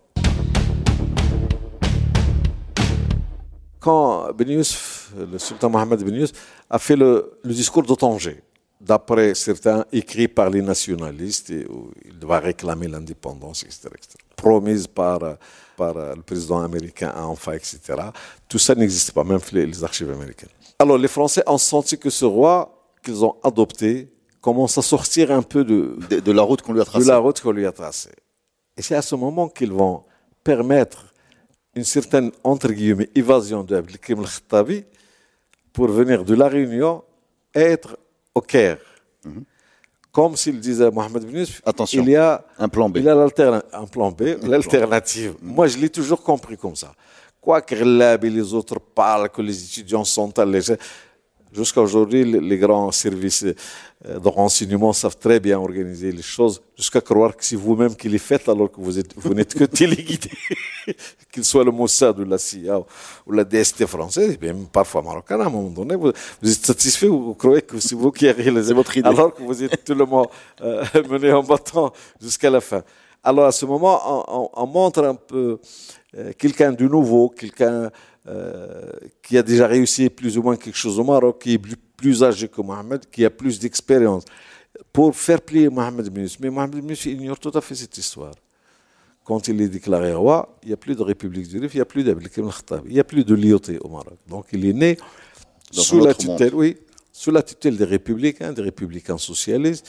[3.78, 6.26] Quand Ben le sultan Mohamed Ben
[6.68, 8.43] a fait le, discours de Tanger,
[8.81, 13.89] d'après certains écrits par les nationalistes, où il doit réclamer l'indépendance, etc.,
[14.37, 15.20] promise par,
[15.78, 17.78] le président américain enfin, etc.
[18.47, 20.51] Tout ça n'existe pas, même les archives américaines.
[20.78, 24.11] Alors les Français ont senti que ce roi qu'ils ont adopté
[24.41, 27.05] commence à sortir un peu de, de, la route qu'on lui a tracée.
[27.05, 28.11] De la route qu'on lui a tracée.
[28.76, 30.03] Et c'est à ce moment qu'ils vont
[30.43, 31.12] permettre
[31.74, 34.84] une certaine, entre guillemets, évasion de Abdelkrim al
[35.72, 37.05] pour venir de la Réunion
[37.55, 37.99] et être
[38.34, 38.78] au Caire.
[39.24, 39.45] Mhm.
[40.12, 42.03] comme s'il disait Mohamed Ben Attention.
[42.03, 42.97] il y a un plan B.
[42.97, 45.34] Il y a un plan B, l'alternative.
[45.43, 46.95] Moi, je l'ai toujours compris comme ça.
[47.41, 50.61] Quoi que les autres parlent, que les étudiants sont allés.
[51.53, 57.01] Jusqu'à aujourd'hui, les grands services euh, de renseignement savent très bien organiser les choses, jusqu'à
[57.01, 60.30] croire que c'est vous-même qui les faites alors que vous, êtes, vous n'êtes que téléguidé,
[61.32, 62.78] qu'il soit le Mossad ou la CIA
[63.26, 67.09] ou la DST française, et même parfois marocain, à un moment donné, vous, êtes satisfait,
[67.09, 69.09] vous, croyez que c'est vous qui avez réalisé votre idée.
[69.09, 70.28] Alors que vous êtes tout le monde
[70.62, 72.82] euh, mené en battant jusqu'à la fin.
[73.24, 75.59] Alors à ce moment, on, on montre un peu
[76.16, 77.90] euh, quelqu'un de nouveau, quelqu'un
[79.22, 81.61] qui a déjà réussi plus ou moins quelque chose au Maroc, qui est
[81.97, 84.24] plus, âgé que Mohamed, qui a plus d'expérience,
[84.93, 88.35] pour faire plier Mohamed Ben Mais Mohamed Ben ignore tout à fait cette histoire.
[89.24, 91.83] Quand il est déclaré roi, il n'y a plus de République du Rif, il n'y
[91.83, 94.18] a plus d'Abdelkrim Khattab, il n'y a plus de lioté au Maroc.
[94.26, 94.97] Donc il est né
[95.70, 96.76] sous la tutelle, oui,
[97.12, 99.89] sous la tutelle des républicains, des républicains socialistes,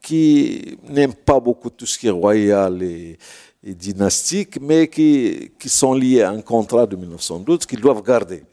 [0.00, 3.18] qui n'aiment pas beaucoup tout ce qui est royal et,
[3.62, 8.44] et dynastiques, mais qui, qui sont liés à un contrat de 1912 qu'ils doivent garder,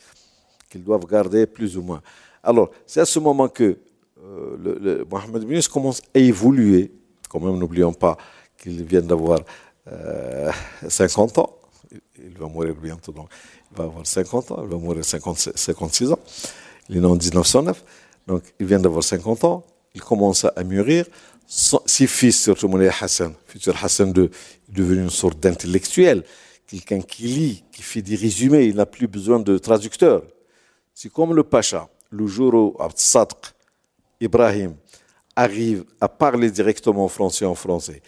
[0.69, 2.01] qu'ils doivent garder plus ou moins.
[2.43, 3.77] Alors, c'est à ce moment que
[4.23, 6.91] euh, le, Mohamed bin commence à évoluer.
[7.29, 8.17] Quand même, n'oublions pas
[8.57, 9.39] qu'il vient d'avoir
[10.87, 11.57] 50 euh, ans.
[12.17, 13.29] Il va mourir bientôt, donc
[13.71, 14.59] il va avoir 50 ans.
[14.63, 16.19] Il va mourir 50, 56 ans.
[16.89, 17.83] Il est né en 1909.
[18.27, 19.63] Donc, il vient d'avoir 50 ans.
[19.93, 21.05] Il commence à mûrir
[21.47, 24.31] ses fils, surtout Moulay Hassan, futur Hassan II, est
[24.69, 26.23] devenu une sorte d'intellectuel,
[26.67, 30.23] quelqu'un qui lit, qui fait des résumés, il n'a plus besoin de traducteur.
[30.93, 32.99] C'est comme le Pacha, le jour où Abd
[34.21, 34.75] Ibrahim,
[35.35, 38.01] arrive à parler directement français en français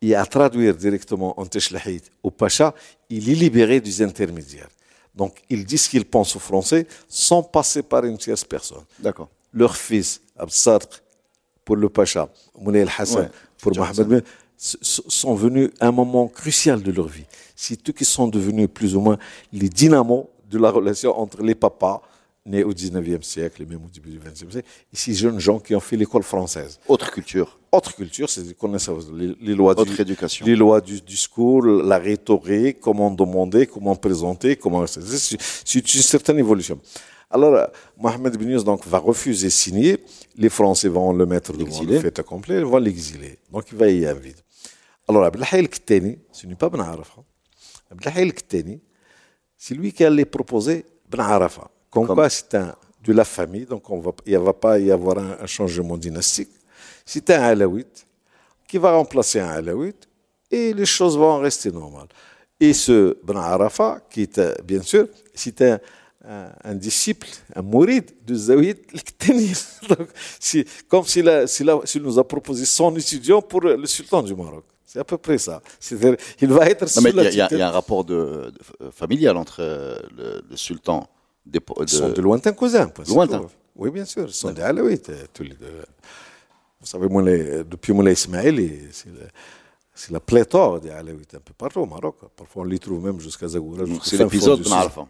[0.00, 2.74] et à traduire directement en Teshlahid au Pacha,
[3.08, 4.68] il est libéré des intermédiaires.
[5.14, 8.82] Donc, il dit ce qu'il pense au français sans passer par une tierce personne.
[8.98, 9.28] D'accord.
[9.52, 10.52] Leur fils, Abd
[11.64, 14.24] pour le Pacha, Moulay Hassan, pour Mohamed
[14.56, 17.24] sont venus à un moment crucial de leur vie.
[17.56, 19.18] C'est eux qui sont devenus plus ou moins
[19.52, 22.00] les dynamos de la relation entre les papas
[22.44, 25.58] nés au 19e siècle et même au début du 20e siècle, et ces jeunes gens
[25.58, 26.78] qui ont fait l'école française.
[26.88, 27.58] Autre culture.
[27.70, 30.44] Autre culture, c'est les, les, lois Autre du, éducation.
[30.44, 34.84] Les lois du discours, la rhétorique, comment demander, comment présenter, comment.
[34.86, 36.78] C'est une certaine évolution.
[37.32, 40.04] Alors, Mohamed Ben donc, va refuser de signer.
[40.36, 43.38] Les Français vont le mettre devant le fait accompli, ils vont l'exiler.
[43.50, 44.36] Donc, il va y avoir vide.
[45.08, 47.22] Alors, Abdelhaï el ce n'est pas Ben Arafa.
[47.90, 48.80] Abdelhaï el
[49.56, 51.70] c'est lui qui allait proposer Ben Arafa.
[51.90, 54.90] Comme, quoi, c'est un de la famille, donc on va, il ne va pas y
[54.90, 56.50] avoir un, changement dynastique.
[57.04, 58.06] C'est un Alaouite
[58.68, 60.08] qui va remplacer un Alaouite
[60.50, 62.08] et les choses vont rester normales.
[62.60, 65.80] Et ce Ben Arafa, qui est, bien sûr, c'est un
[66.24, 68.78] un, disciple, un mourid de Zawid
[70.38, 74.64] c'est comme s'il nous a proposé son étudiant pour le sultan du Maroc.
[74.92, 75.62] C'est à peu près ça.
[75.80, 78.52] C'est-à-dire, il va être Il y, a un rapport de,
[78.90, 81.08] familial entre euh, le, sultan.
[81.46, 82.92] Des, de, Ils sont de lointains cousins.
[83.08, 83.46] Lointains.
[83.74, 84.26] Oui, bien sûr.
[84.28, 85.82] Ils sont des Alaouites, euh, tous les deux.
[86.78, 87.06] Vous savez,
[87.64, 88.90] depuis Moulay Ismail,
[89.94, 92.16] c'est la pléthore des Alaouites un peu partout au Maroc.
[92.36, 93.84] Parfois, on les trouve même jusqu'à Zagoura.
[94.02, 95.06] C'est l'épisode de Marfa.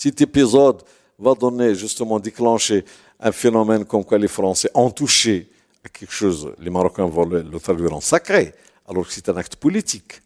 [0.00, 0.84] Cet épisode
[1.18, 2.84] va donner justement déclencher
[3.18, 5.50] un phénomène comme quoi les Français ont touché
[5.84, 6.54] à quelque chose.
[6.60, 8.54] Les Marocains vont le, traduire en sacré,
[8.88, 10.22] alors que c'est un acte politique.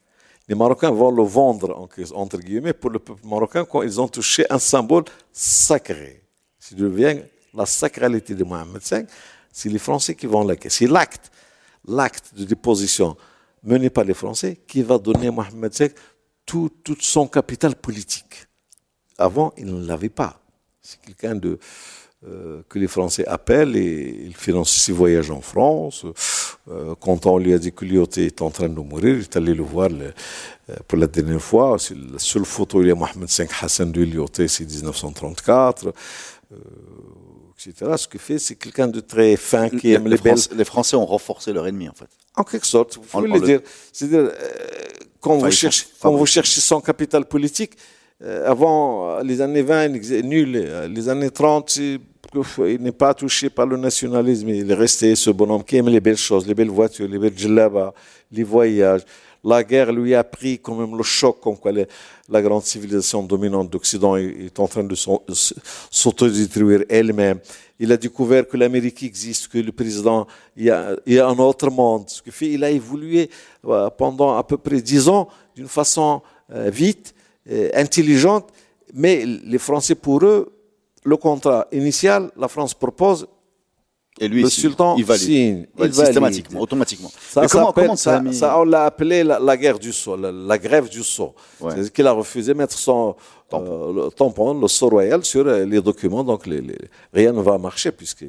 [0.47, 4.45] Les Marocains vont le vendre, entre guillemets, pour le peuple marocain quand ils ont touché
[4.51, 6.23] un symbole sacré.
[6.59, 7.23] Ça devient
[7.55, 9.07] la sacralité de Mohamed V,
[9.51, 10.71] c'est les Français qui vont l'acquérir.
[10.71, 11.33] C'est l'acte,
[11.89, 13.17] l'acte de déposition
[13.63, 15.95] mené par les Français qui va donner à Mohamed V
[16.45, 18.49] tout, tout son capital politique.
[19.23, 20.41] Avant, il ne l'avait pas.
[20.81, 21.59] C'est quelqu'un de
[22.25, 26.07] euh, que les Français appellent et il finance ses voyages en France.
[26.71, 29.37] Euh, quand on lui a dit que Lyoté est en train de mourir, il est
[29.37, 30.13] allé le voir euh,
[30.87, 31.79] pour la dernière fois.
[31.81, 35.93] C'est la seule photo où il y a Mohamed V Hassan de Lyoté, c'est 1934.
[37.59, 37.93] Etc.
[37.97, 40.39] Ce qu'il fait, c'est quelqu'un de très fin qui les, aime les, belles...
[40.57, 42.09] les Français ont renforcé leur ennemi, en fait.
[42.37, 43.61] En quelque sorte, vous pouvez le dire.
[43.93, 44.31] C'est-à-dire,
[45.21, 47.73] quand, vous cherchez, quand vous cherchez son capital politique,
[48.45, 50.69] avant les années 20, il est nul.
[50.91, 52.01] Les années 30, il
[52.81, 54.49] n'est pas touché par le nationalisme.
[54.49, 57.37] Il est resté ce bonhomme qui aime les belles choses, les belles voitures, les belles
[57.37, 57.93] djellabas,
[58.31, 59.03] les voyages.
[59.45, 63.71] La guerre lui a pris quand même le choc, comme quoi la grande civilisation dominante
[63.71, 67.41] d'Occident est en train de s'autodétruire elle-même.
[67.81, 72.05] Il a découvert que l'Amérique existe, que le président, il y a, un autre monde.
[72.09, 73.29] Ce qui fait, il a évolué
[73.67, 77.22] euh, pendant à peu près dix ans d'une façon euh, vite euh,
[77.75, 78.49] intelligente,
[78.95, 80.53] mais les Français, pour eux,
[81.05, 83.27] le contrat initial, la France propose,
[84.21, 84.63] Et lui, le signe.
[84.71, 85.95] sultan il valide, signe, valide il valide.
[86.07, 87.11] systématiquement, automatiquement.
[87.31, 90.89] Ça, comment, ça, ça, on l'a appelé la, la guerre du sceau, la, la grève
[90.89, 91.35] du sceau.
[91.61, 91.71] Ouais.
[91.73, 93.17] C'est-à-dire qu'il a refusé de mettre son
[93.55, 96.23] euh, le tampon, le sceau royal, sur euh, les documents.
[96.25, 96.79] Donc les- les-
[97.13, 98.25] rien ne va marcher, puisque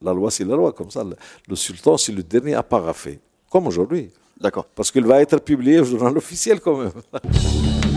[0.00, 0.72] la loi, c'est la loi.
[0.72, 1.14] Comme ça, le,
[1.48, 3.18] le sultan, c'est le dernier à paraffer.
[3.50, 4.10] Comme aujourd'hui.
[4.40, 4.64] D'accord.
[4.74, 6.92] Parce qu'il va être publié au journal officiel quand même.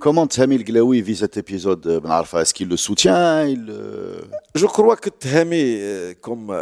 [0.00, 3.48] Comment Tahami Glaoui vit cet épisode euh, Ben Est-ce qu'il le soutient?
[3.48, 4.20] Euh,
[4.54, 6.54] Je crois que Tahami, euh, comme.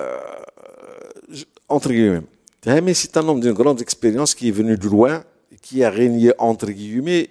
[1.68, 2.22] entre guillemets,
[2.62, 5.22] Tahami, c'est un homme d'une grande expérience qui est venu de loin,
[5.60, 7.28] qui a régné, entre guillemets,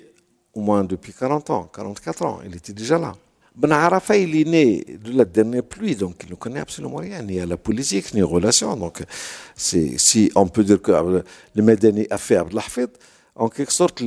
[0.53, 2.39] au moins depuis 40 ans, 44 ans.
[2.45, 3.13] Il était déjà là.
[3.55, 7.23] Ben Arfa, il est né de la dernière pluie, donc il ne connaît absolument rien,
[7.23, 8.75] ni à la politique, ni aux relations.
[8.75, 9.01] Donc,
[9.55, 12.89] si on peut dire que le Medani a fait Abdelhafid,
[13.33, 14.03] en quelque sorte,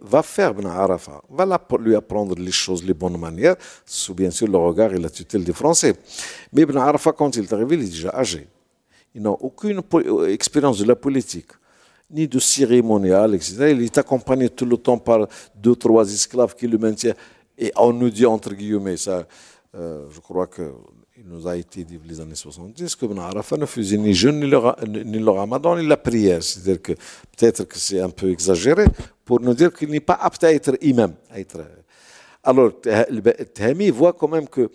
[0.00, 4.48] va faire Ben Arafa, va lui apprendre les choses, les bonnes manières, sous bien sûr
[4.48, 5.94] le regard et la tutelle des Français.
[6.52, 8.46] Mais Ben Arafa, quand il est arrivé, il est déjà âgé.
[9.14, 11.50] Il n'a aucune euh, expérience de la politique,
[12.10, 13.70] ni de cérémonial, etc.
[13.70, 17.16] Il est accompagné tout le temps par deux, trois esclaves qui le maintiennent.
[17.56, 19.26] Et on nous dit, entre guillemets, ça,
[19.74, 20.72] euh, je crois que
[21.28, 24.46] nous a été dit les années 70 que Ben Arafat ne faisait ni jeûne, ni
[24.48, 24.58] le,
[25.04, 26.42] ni le ramadan, ni la prière.
[26.42, 28.86] C'est-à-dire que peut-être que c'est un peu exagéré
[29.24, 31.12] pour nous dire qu'il n'est pas apte à être imam.
[31.36, 31.64] euh,
[32.42, 32.72] alors,
[33.54, 34.70] Tahami voit quand même que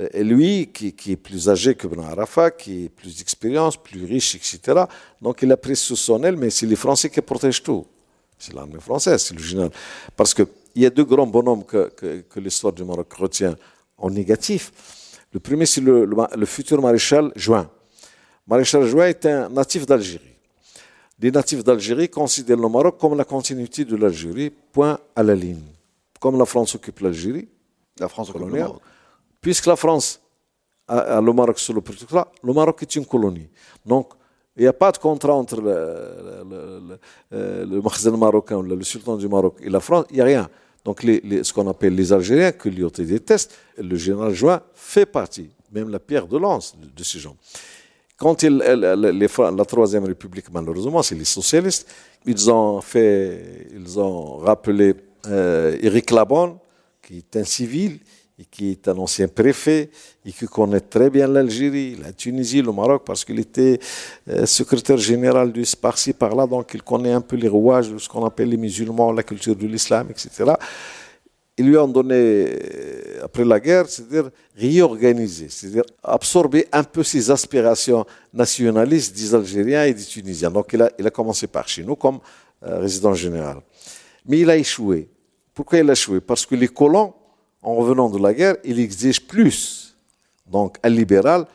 [0.00, 4.34] euh, lui, qui, est plus âgé que Ben Arafat, qui est plus d'expérience, plus riche,
[4.36, 4.84] etc.,
[5.20, 7.84] donc il a pris sous son aile, mais c'est les Français qui protègent tout.
[8.38, 9.70] C'est l'armée française, c'est le général.
[10.16, 10.46] Parce qu'il
[10.76, 11.92] y a deux grands bonhommes que
[12.36, 13.54] l'histoire du Maroc retient
[13.98, 14.72] en négatif.
[15.32, 17.70] Le premier, c'est le, le, le futur maréchal Juin.
[18.46, 20.24] Maréchal Juin est un natif d'Algérie.
[21.20, 25.62] Les natifs d'Algérie considèrent le Maroc comme la continuité de l'Algérie, point à la ligne.
[26.18, 27.48] Comme la France occupe l'Algérie,
[27.98, 28.80] La France occupe le Maroc.
[29.40, 30.20] puisque la France
[30.88, 33.48] a, a le Maroc sous le protectorat, le Maroc est une colonie.
[33.84, 34.12] Donc,
[34.56, 35.70] il n'y a pas de contrat entre le,
[36.50, 36.98] le, le,
[37.32, 40.50] euh, le marocain, le sultan du Maroc et la France, il n'y a rien.
[40.84, 45.90] Donc, ce qu'on appelle les Algériens, que l'IOT déteste, le général Join fait partie, même
[45.90, 47.36] la pierre de lance de, ces gens.
[48.16, 48.40] Quand
[49.28, 51.86] Fra- la Troisième République, malheureusement, c'est les socialistes,
[52.26, 54.94] ils ont fait, ils ont rappelé
[55.26, 56.56] euh, Éric Labonne,
[57.02, 57.98] qui est un civil
[58.40, 59.90] et qui est un ancien préfet
[60.24, 63.78] et qui connaît très bien l'Algérie, la Tunisie, le Maroc, parce qu'il était
[64.28, 68.08] euh, secrétaire général du par-ci, par-là, donc il connaît un peu les rouages de ce
[68.08, 70.52] qu'on appelle les musulmans, la culture de l'islam, etc.
[71.58, 77.30] Ils lui ont donné, euh, après la guerre, c'est-à-dire réorganiser, c'est-à-dire absorber un peu ses
[77.30, 80.50] aspirations nationalistes des Algériens et des Tunisiens.
[80.50, 82.20] Donc il a, il a commencé par chez nous comme
[82.62, 83.58] euh, résident général.
[84.24, 85.10] Mais il a échoué.
[85.52, 86.22] Pourquoi il a échoué?
[86.22, 87.12] Parce que les colons,
[87.62, 89.96] en revenant de la guerre, ils exigent plus.
[90.46, 91.46] Donc un libéral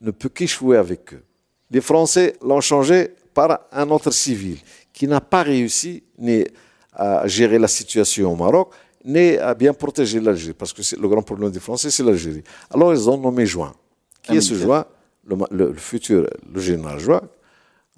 [0.00, 1.22] ne peut qu'échouer avec eux.
[1.70, 4.58] Les Français l'ont changé par un autre civil
[4.92, 6.44] qui n'a pas réussi ni
[6.92, 8.72] à gérer la situation au Maroc,
[9.04, 12.42] ni à bien protéger l'Algérie, parce que le grand problème des Français, c'est l'Algérie.
[12.70, 13.74] Alors ils ont nommé Juin.
[14.22, 14.54] Qui est ce.
[14.54, 14.84] Juin
[15.26, 17.20] le, ma- le- le futur, le général Juin,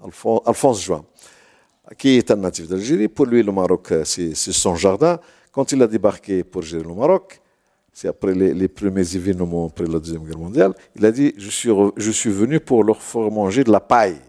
[0.02, 1.04] Alphonse, Alphonse Juin,
[1.98, 3.09] qui est un natif d'Algérie.
[3.09, 5.18] Pour lui, le Maroc, euh, c'est son jardin.
[5.52, 7.40] Quand il a débarqué pour gérer le Maroc,
[8.01, 11.68] c'est après les, premiers événements après la Deuxième Guerre mondiale, il a dit Je suis,
[11.96, 14.20] je suis venu pour leur faire manger de la paille.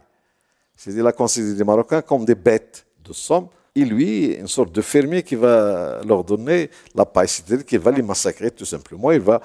[0.76, 3.48] C'est-à-dire, il a considéré les Marocains comme des bêtes de somme.
[3.76, 7.92] Et lui, une sorte de fermier qui va leur donner la paille, c'est-à-dire qu'il va
[7.92, 9.12] les massacrer tout simplement.
[9.12, 9.40] Il va,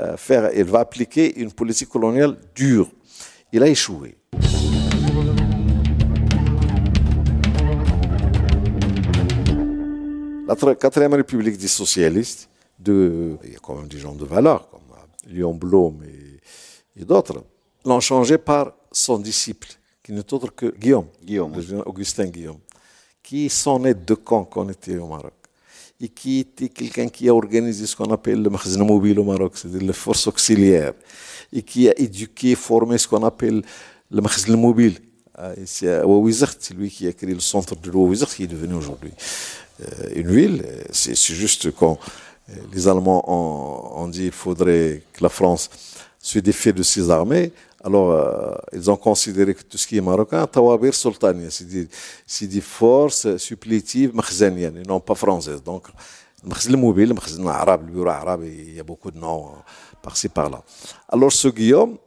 [0.00, 2.90] euh, faire, il va appliquer une politique coloniale dure.
[3.52, 4.16] Il a échoué.
[10.48, 12.48] La tr- quatrième république des socialistes,
[12.78, 17.00] de, il y a quand même des gens de valeur, comme euh, Léon Blum et,
[17.00, 17.44] et d'autres,
[17.84, 19.68] l'ont changé par son disciple,
[20.02, 21.06] qui n'est autre que Guillaume,
[21.86, 22.60] Augustin Guillaume,
[23.22, 25.34] qui s'en est de camp quand on était au Maroc,
[26.00, 29.56] et qui était quelqu'un qui a organisé ce qu'on appelle le Makhzen mobile au Maroc,
[29.56, 30.94] c'est-à-dire les forces auxiliaires,
[31.52, 33.62] et qui a éduqué, formé ce qu'on appelle
[34.10, 34.98] le Makhzen mobile.
[35.84, 39.12] euh, Ouawizert, c'est lui qui a créé le centre de Ouawizert, qui est devenu aujourd'hui
[39.80, 40.64] euh, une ville.
[40.90, 42.27] C'est c'est juste quand euh,
[42.72, 43.24] les Allemands
[44.00, 45.70] ont, dit qu'il faudrait que la France
[46.18, 47.52] se défie de ses armées,
[47.84, 53.36] alors euh, ils ont considéré que tout ce qui est marocain, Tawabir c'est des, forces
[53.36, 55.62] supplétives makhzaniennes et non pas françaises.
[55.62, 55.86] Donc,
[56.44, 59.50] le mobile, le arabe, le bureau arabe, il y a beaucoup de noms euh,
[60.02, 60.62] par-ci par-là.
[61.08, 61.98] Alors ce Guillaume,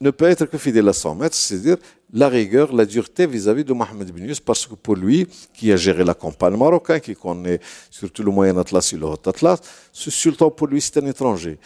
[0.00, 1.76] ne peut être que fidèle à son maître, c'est-à-dire
[2.12, 6.04] la rigueur, la dureté vis-à-vis de Mohamed Yus, parce que pour lui, qui a géré
[6.04, 9.60] la campagne marocaine, qui connaît surtout le Moyen Atlas et le Haut Atlas,
[9.92, 11.58] ce sultan pour lui c'est un étranger.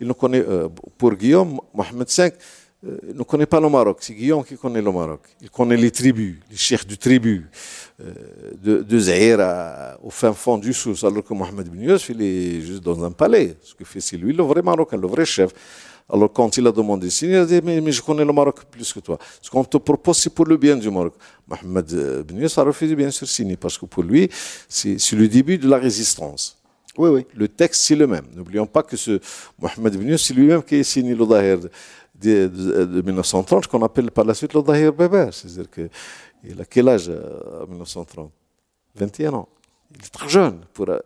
[0.00, 2.32] Il ne connaît, euh, pour Guillaume, Mohamed V
[2.86, 5.22] euh, ne connaît pas le Maroc, c'est Guillaume qui connaît le Maroc.
[5.40, 7.46] Il connaît les tribus, les chefs du tribu,
[7.98, 9.38] de, de Zahir
[10.02, 13.10] au fin fond du Sousse, alors que Mohamed bin Yus, il est juste dans un
[13.10, 13.56] palais.
[13.62, 15.52] Ce que fait, c'est lui le vrai Marocain, le vrai chef.
[16.10, 19.00] Alors quand il a demandé il a dit mais, je connais le Maroc plus que
[19.00, 19.18] toi.
[19.42, 21.14] Ce qu'on te propose, c'est pour le bien du Maroc.
[21.46, 24.28] Mohamed euh, Ben a refusé bien sûr signer parce que pour lui,
[24.68, 26.56] c'est le début de la résistance.
[26.96, 27.26] Oui, oui.
[27.34, 28.24] Le texte, c'est le même.
[28.34, 29.20] N'oublions pas que ce
[29.58, 31.58] Mohamed Ben c'est lui-même qui a signé le Dahir
[32.14, 35.28] de, 1930, qu'on appelle par la suite le Dahir Beber.
[35.32, 35.70] C'est-à-dire
[36.42, 38.30] qu'il a quel âge euh, en 1930
[38.94, 39.48] 21 ans.
[39.94, 40.98] Il est très jeune pour euh,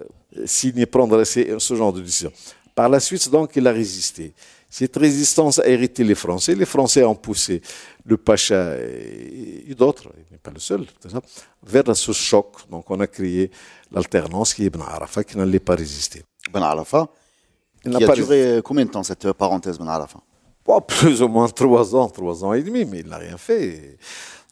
[0.46, 2.32] signer, prendre ce genre de décision.
[2.74, 4.32] Par la suite, donc, il a résisté.
[4.68, 6.54] Cette résistance a hérité les Français.
[6.54, 7.60] Les Français ont poussé
[8.06, 10.86] le Pacha et, d'autres, il n'est pas le seul,
[11.62, 12.56] vers ce choc.
[12.70, 13.50] Donc on a créé
[13.90, 16.22] l'alternance qui est Ibn Arafat, qui n'allait pas résister.
[16.48, 17.08] Ibn Arafat
[17.84, 20.20] il qui a duré combien de temps cette parenthèse, Ibn Arafat
[20.86, 23.98] Plus ou moins trois ans, trois ans et demi, mais il n'a rien fait.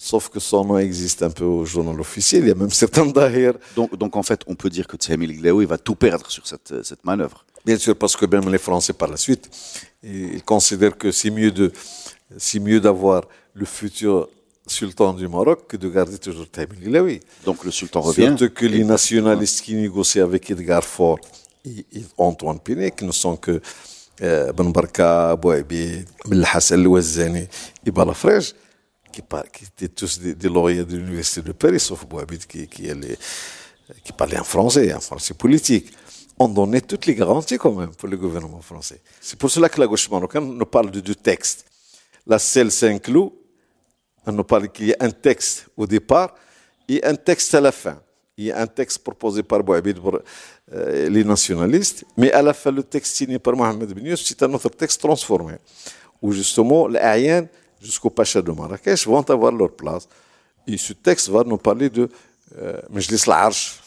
[0.03, 2.45] Sauf que son nom existe un peu au journal officiel.
[2.45, 3.57] Il y a même certains d'ailleurs.
[3.77, 6.83] Donc, donc en fait, on peut dire que Tsamil Glaoui va tout perdre sur cette,
[6.83, 7.45] cette manœuvre.
[7.67, 9.51] Bien sûr, parce que même les Français par la suite,
[10.03, 11.71] ils considèrent que c'est mieux de,
[12.39, 14.31] c'est mieux d'avoir le futur
[14.67, 18.35] sultan du Maroc que de garder toujours Tamil Donc le sultan revient.
[18.39, 21.19] Surtout que les nationalistes qui négocient avec Edgar Faure
[21.67, 21.85] et,
[22.17, 23.61] Antoine Pinet, qui ne sont que
[24.23, 26.07] euh, Ben Barka, Bouabi,
[26.55, 27.47] Hassan Louazani
[27.85, 28.55] et Balafrej,
[29.13, 29.23] qui,
[29.65, 32.69] étaient tous des, lauréats de l'université de Paris, sauf Bouabi qui,
[34.17, 35.93] parlait en français, en français politique
[36.41, 39.03] on donnait toutes les garanties quand même pour le gouvernement français.
[39.21, 41.67] C'est pour cela que la gauche marocaine nous parle de deux textes.
[42.27, 43.31] La selle Saint-Cloud,
[44.27, 46.35] on nous parle qu'il y a un texte au départ
[46.89, 48.01] et un texte à la fin.
[48.39, 50.19] Il y a un texte proposé par Bouhabid pour
[50.73, 54.55] euh, les nationalistes, mais à la fin, le texte signé par Mohamed Ben c'est un
[54.55, 55.57] autre texte transformé,
[56.23, 57.47] où justement les Aïens
[57.81, 60.09] jusqu'au Pacha de Marrakech vont avoir leur place.
[60.67, 62.09] Et ce texte va nous parler de
[62.59, 62.81] euh,
[63.27, 63.81] l'Arche,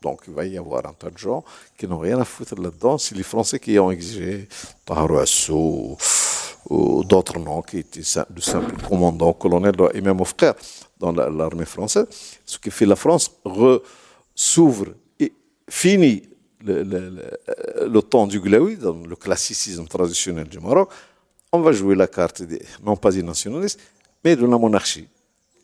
[0.00, 1.44] donc il va y avoir un tas de gens
[1.78, 2.98] qui n'ont rien à foutre là-dedans.
[2.98, 4.48] C'est les Français qui ont exigé
[4.84, 5.20] Taharo
[6.68, 10.54] ou, d'autres noms qui étaient de simples commandants, colonels et même frères
[10.98, 12.06] dans l'armée française.
[12.44, 13.30] Ce qui fait la France
[14.34, 14.86] s'ouvre
[15.18, 15.32] et
[15.68, 16.22] finit
[16.64, 20.90] le, temps du Glaoui, dans le classicisme traditionnel du Maroc.
[21.54, 22.42] On va jouer la carte,
[22.82, 23.78] non pas des nationalistes,
[24.24, 25.06] mais de la monarchie.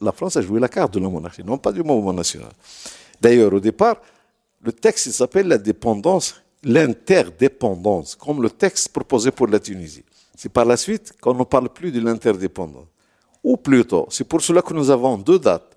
[0.02, 2.52] La France a joué la carte de la monarchie, non pas du mouvement national.
[3.20, 3.96] D'ailleurs, au départ,
[4.62, 10.04] le texte s'appelle la dépendance, l'interdépendance, comme le texte proposé pour la Tunisie.
[10.36, 12.86] C'est par la suite qu'on ne parle plus de l'interdépendance.
[13.42, 15.74] Ou plutôt, c'est pour cela que nous avons deux dates.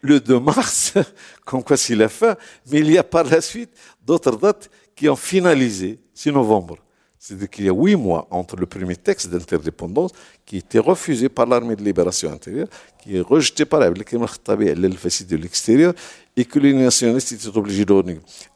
[0.00, 0.94] Le 2 mars,
[1.44, 2.36] comme quoi c'est la fin,
[2.70, 3.70] mais il y a par la suite
[4.06, 6.76] d'autres dates qui ont finalisé, c'est novembre.
[7.22, 10.10] C'est-à-dire qu'il y a huit mois entre le premier texte d'interdépendance
[10.46, 12.68] qui été refusé par l'armée de libération intérieure,
[12.98, 15.92] qui est rejeté par la de l'extérieur,
[16.34, 17.92] et que les nationalistes étaient obligés de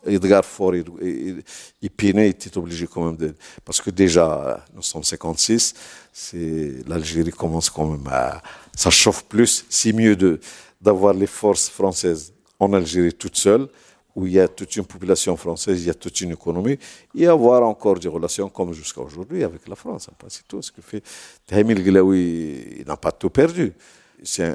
[0.07, 3.35] Edgar Faure et, et, étaient obligés quand même de...
[3.67, 5.75] Parce que déjà, nous sommes 56,
[6.87, 8.41] l'Algérie commence quand même à...
[8.75, 10.17] Ça chauffe plus, c'est mieux
[10.81, 13.69] d'avoir les forces françaises en Algérie toutes seules,
[14.15, 16.79] où il y a toute une population française, il y a toute une économie,
[17.15, 20.09] et avoir encore des relations comme jusqu'à aujourd'hui avec la France.
[20.29, 21.03] C'est tout ce que fait
[21.47, 22.79] Tahimil Glaoui.
[22.81, 23.73] Il n'a pas tout perdu.
[24.23, 24.55] C'est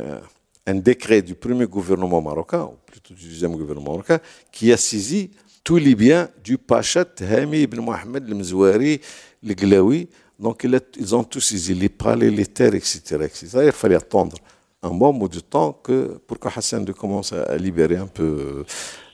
[0.66, 4.20] un, décret du premier gouvernement marocain, ou plutôt du deuxième gouvernement marocain,
[4.52, 5.32] qui a saisi
[5.64, 9.02] tous les biens du Pacha Tahimi ibn Mohamed le Mzouari,
[9.44, 10.08] le Glaoui.
[10.38, 10.66] Donc
[10.98, 13.48] ils ont tous saisi les palais, les terres, etc., etc.
[13.66, 14.38] Il fallait attendre
[14.82, 18.64] un bon bout de temps que, pour que Hassan commence à libérer un peu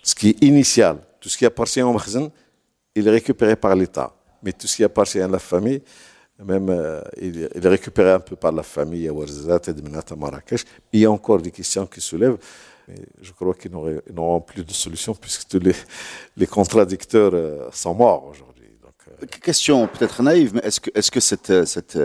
[0.05, 2.31] ce qui est initial, tout ce qui appartient au magasin,
[2.93, 4.13] il est récupéré par l'État.
[4.43, 5.81] Mais tout ce qui appartient à la famille,
[6.37, 9.71] même euh, il, est récupéré un peu par la famille à Ouarzazat et
[10.11, 10.63] à Marrakech.
[10.93, 12.37] Il y a encore des questions qui se soulèvent.
[12.87, 15.59] Mais je crois qu'ils n'auront plus de solution puisque tous
[16.37, 18.69] les, contradicteurs euh, sont morts aujourd'hui.
[19.23, 21.99] Euh, question peut-être naïve, mais est-ce que, cette,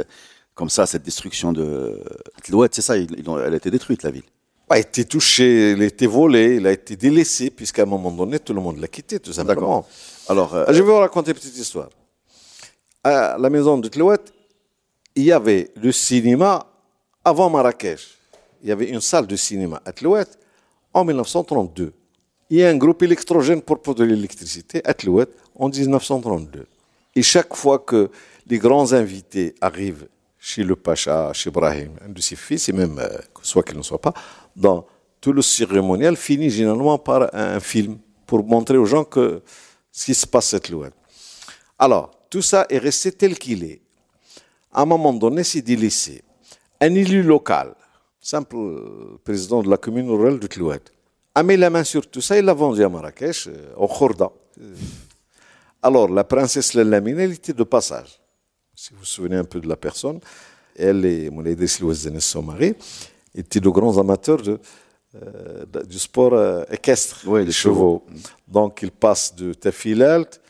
[0.55, 2.03] comme ça, cette destruction de
[2.49, 4.25] l'Ouest, c'est ça, elle a été détruite, la ville
[4.71, 8.39] a été touché, il a été volé, il a été délaissé, puisqu'à un moment donné,
[8.39, 9.85] tout le monde l'a quitté, tout simplement.
[10.29, 11.89] Alors, euh, je vais vous raconter une petite histoire.
[13.03, 14.19] À la maison de Tlouet,
[15.17, 16.67] il y avait le cinéma
[17.25, 18.17] avant Marrakech.
[18.63, 20.27] Il y avait une salle de cinéma à Tlouet
[20.95, 21.93] en 1932.
[22.51, 26.67] Il y a un groupe électrogène pour produire l'électricité à Tlouet en 1932.
[27.17, 28.11] Et chaque fois que
[28.47, 30.07] les grands invités arrivent
[30.39, 33.09] chez le Pacha, chez Ibrahim, un de ses fils, et même, euh,
[33.43, 34.15] soit qu'il ne soit pas,
[34.57, 34.87] dans
[35.21, 39.43] tout le cérémonial finit généralement par un film pour montrer aux gens que
[39.93, 40.89] ce qui se passe cette loi.
[41.79, 43.81] Alors, tout ça est resté tel qu'il est.
[44.73, 46.23] À un moment donné, c'est délaissé.
[46.81, 47.75] Un élu local,
[48.21, 48.57] simple
[49.25, 50.81] président de la commune rurale de Tlouet,
[51.35, 54.31] a mis la main sur tout ça, il l'a vendu à Marrakech, euh, au Khorda.
[55.83, 58.21] Alors, la princesse Lalamine, elle était de passage
[58.81, 60.21] si vous vous souvenez un peu de la personne,
[60.75, 62.75] elle et Moulaïdé Silouazene, son mari,
[63.35, 64.59] étaient de grands amateurs de,
[65.17, 68.05] euh, du sport euh, équestre, Oui, les chevaux.
[68.47, 70.41] Donc, ils passent de Tafilalt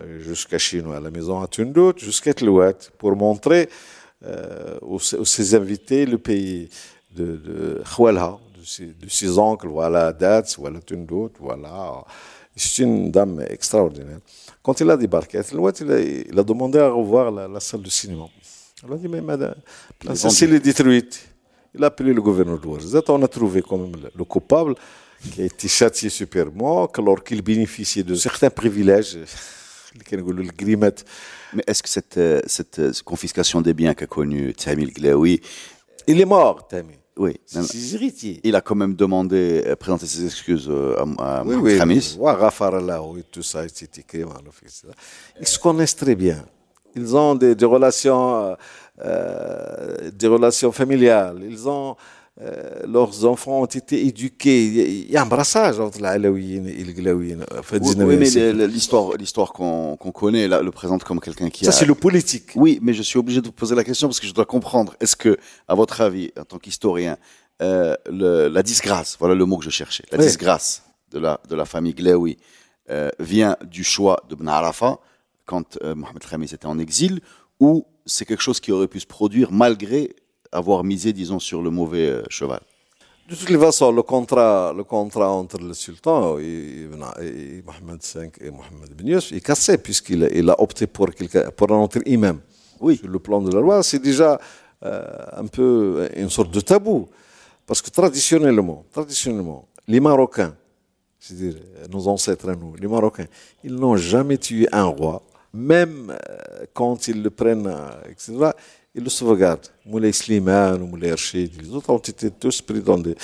[0.00, 3.68] euh, jusqu'à Chino, à la maison à Tundut, jusqu'à Tlouat, pour montrer
[4.24, 6.68] euh, aux, aux ses invités le pays
[7.14, 12.04] de, de Khwalha, de ses, de ses oncles, voilà Dats, voilà Tundut, voilà.
[12.58, 14.18] C'est une dame extraordinaire.
[14.62, 17.60] Quand il a débarqué à Tlouat, il a, il a demandé à revoir la, la
[17.60, 18.24] salle de cinéma.
[18.82, 19.54] Elle a dit, mais madame,
[20.04, 21.28] la salle est détruite.
[21.76, 23.10] Il a appelé le gouverneur de.
[23.10, 24.74] On a trouvé quand même le, le coupable
[25.32, 29.18] qui a été châtié superbement, alors qu'il bénéficiait de certains privilèges.
[31.54, 35.40] Mais est-ce que cette, euh, cette euh, confiscation des biens qu'a connu Tamil Glaoui,
[36.06, 36.94] Il est mort, Tami.
[37.16, 38.40] oui, ses héritiers.
[38.44, 41.78] il a quand même demandé, euh, présenter ses excuses euh, à, à Oui, oui.
[41.78, 42.16] Khamis.
[42.20, 44.84] Oui, tout ça, fils.
[45.40, 46.44] Ils se connaissent très bien.
[46.94, 48.56] Ils ont des, des relations,
[49.04, 51.40] euh, euh, des relations familiales.
[51.48, 51.96] Ils ont,
[52.40, 54.64] euh, leurs enfants ont été éduqués.
[54.66, 57.44] Il y a- un brassage entre l'Alaouiyine et les Glaouiyine.
[57.58, 61.64] Enfin, Oui, 19e oui, mais l'histoire, l'histoire qu'on connaît là, le présente comme quelqu'un qui
[61.64, 61.74] Ça, a.
[61.74, 62.50] c'est le politique.
[62.56, 64.94] Oui, mais je suis obligé de vous poser la question parce que je dois comprendre.
[65.00, 65.36] Est-ce que,
[65.68, 67.16] à votre avis, en tant qu'historien,
[67.62, 70.24] euh, le- la disgrâce, voilà le mot que je cherchais, la Oui.
[70.26, 72.36] disgrâce de la, de la famille Glaoui
[72.90, 74.98] euh, vient du choix de Ben Arafat
[75.46, 77.20] quand euh, Mohamed Khamis était en exil
[77.60, 80.14] ou c'est quelque chose qui aurait pu se produire malgré
[80.52, 82.60] avoir misé, disons, sur le mauvais euh, cheval
[83.28, 86.86] De toutes les façons, le contrat, le contrat entre le sultan et,
[87.20, 91.08] et Mohamed V et Mohamed Ben Youssef est cassé puisqu'il a, il a opté pour,
[91.56, 92.40] pour un autre imam.
[92.80, 92.96] Oui.
[92.96, 94.38] Sur le plan de la loi, c'est déjà
[94.84, 97.08] euh, un peu une sorte de tabou.
[97.66, 100.54] Parce que traditionnellement, traditionnellement, les Marocains,
[101.18, 101.56] c'est-à-dire
[101.90, 103.26] nos ancêtres à nous, les Marocains,
[103.64, 105.22] ils n'ont jamais tué un roi,
[105.56, 108.50] même euh, quand ils le prennent, euh, etc.,
[108.94, 109.66] ils le sauvegardent.
[109.84, 113.14] Moulay Slimane, Moulay Archid, les autres ont été tous pris dans des,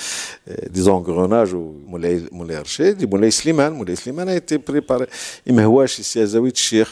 [0.47, 1.53] euh, des engrenages.
[1.53, 5.01] Moulay, Moulay Archid, Moulay Slimane, Moulay Slimane a été pris par
[5.45, 6.89] Imhouash, ici à Zawit Sheikh.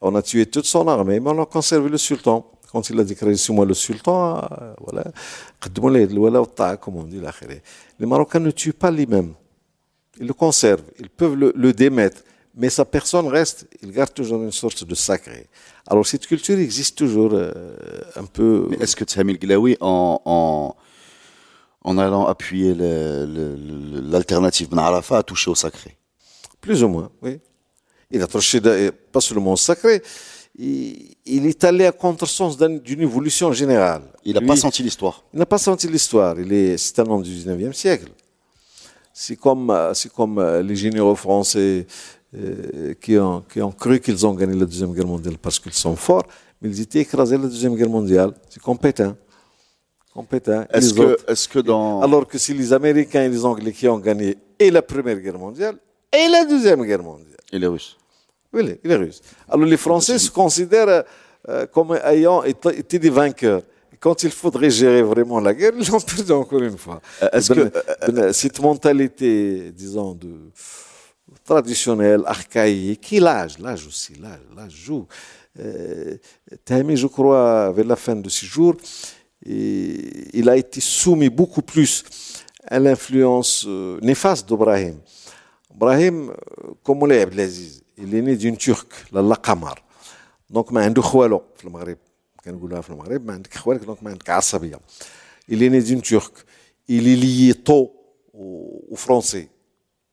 [0.00, 2.48] On a tué toute son armée, mais on a conservé le sultan.
[2.70, 4.48] Quand il a déclaré sur moi le sultan,
[4.80, 5.04] voilà,
[6.80, 7.20] comme on dit,
[8.00, 9.34] les Marocains ne tuent pas les mêmes.
[10.18, 12.22] Ils le conservent, ils peuvent le démettre
[12.54, 15.46] mais sa personne reste, il garde toujours une sorte de sacré.
[15.86, 17.52] Alors cette culture existe toujours euh,
[18.16, 18.68] un peu.
[18.80, 20.76] Est-ce que Tamil Glaoui, en, en,
[21.82, 25.96] en allant appuyer l'alternative Ben Arafat, a touché au sacré?
[26.60, 27.40] Plus ou moins, oui.
[28.10, 28.60] Il a touché,
[29.10, 30.02] pas seulement au sacré,
[30.58, 34.02] il, il est allé à contresens d'un- d'une évolution générale.
[34.24, 35.24] Il n'a pas senti l'histoire.
[35.32, 36.38] Il n'a pas senti l'histoire.
[36.38, 38.08] Il est, c'est un homme du 19e siècle.
[39.14, 41.86] C'est comme, euh, c'est comme euh, les généraux français
[42.34, 45.72] euh, qui, ont, qui ont cru qu'ils ont gagné la Deuxième Guerre mondiale parce qu'ils
[45.74, 46.24] sont forts,
[46.60, 48.32] mais ils étaient écrasés la Deuxième Guerre mondiale.
[48.48, 49.14] C'est compétent.
[50.14, 50.64] Compétent.
[50.72, 52.02] Est-ce que, est-ce que dans.
[52.02, 55.38] Alors que c'est les Américains et les Anglais qui ont gagné et la Première Guerre
[55.38, 55.76] mondiale
[56.12, 57.38] et la Deuxième Guerre mondiale.
[57.50, 57.96] Et les Russes
[58.52, 59.22] Oui, les- les Russes.
[59.48, 61.04] Alors les Français se considèrent
[61.48, 63.62] euh, comme ayant été, des vainqueurs.
[63.98, 67.00] Quand il faudrait gérer vraiment la guerre, ils l'ont perdu encore une fois.
[67.22, 70.28] Euh, est-ce Ben- que- ben, cette mentalité, disons, de
[71.43, 75.07] traditionnelle, archaïque, qui l'âge, l'âge aussi, l'âge, l'âge joue.
[75.59, 76.17] Euh,
[76.65, 78.75] Tahmi, je crois, vers la fin de ses jours,
[79.45, 82.03] et il a été soumis beaucoup plus
[82.65, 84.99] à l'influence euh, néfaste d'Ibrahim.
[85.73, 89.75] Ibrahim, euh, comme Moulay Abdelaziz, il est né d'une turque, la Laqamar.
[90.49, 91.97] Donc, ما عنده خوالو في المغرب
[92.45, 94.79] كنقولها في المغرب ما عندك خوالك donc ما عندك عصبية.
[95.49, 96.45] Il est né d'une turque.
[96.87, 97.91] Il est lié tôt
[98.33, 99.49] aux, aux Français.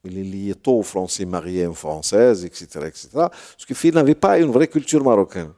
[0.06, 3.10] il est lié tôt aux Français, marié à une Française, etc., etc.
[3.58, 5.52] Ce qui fait qu'il n'avait pas une vraie culture marocaine.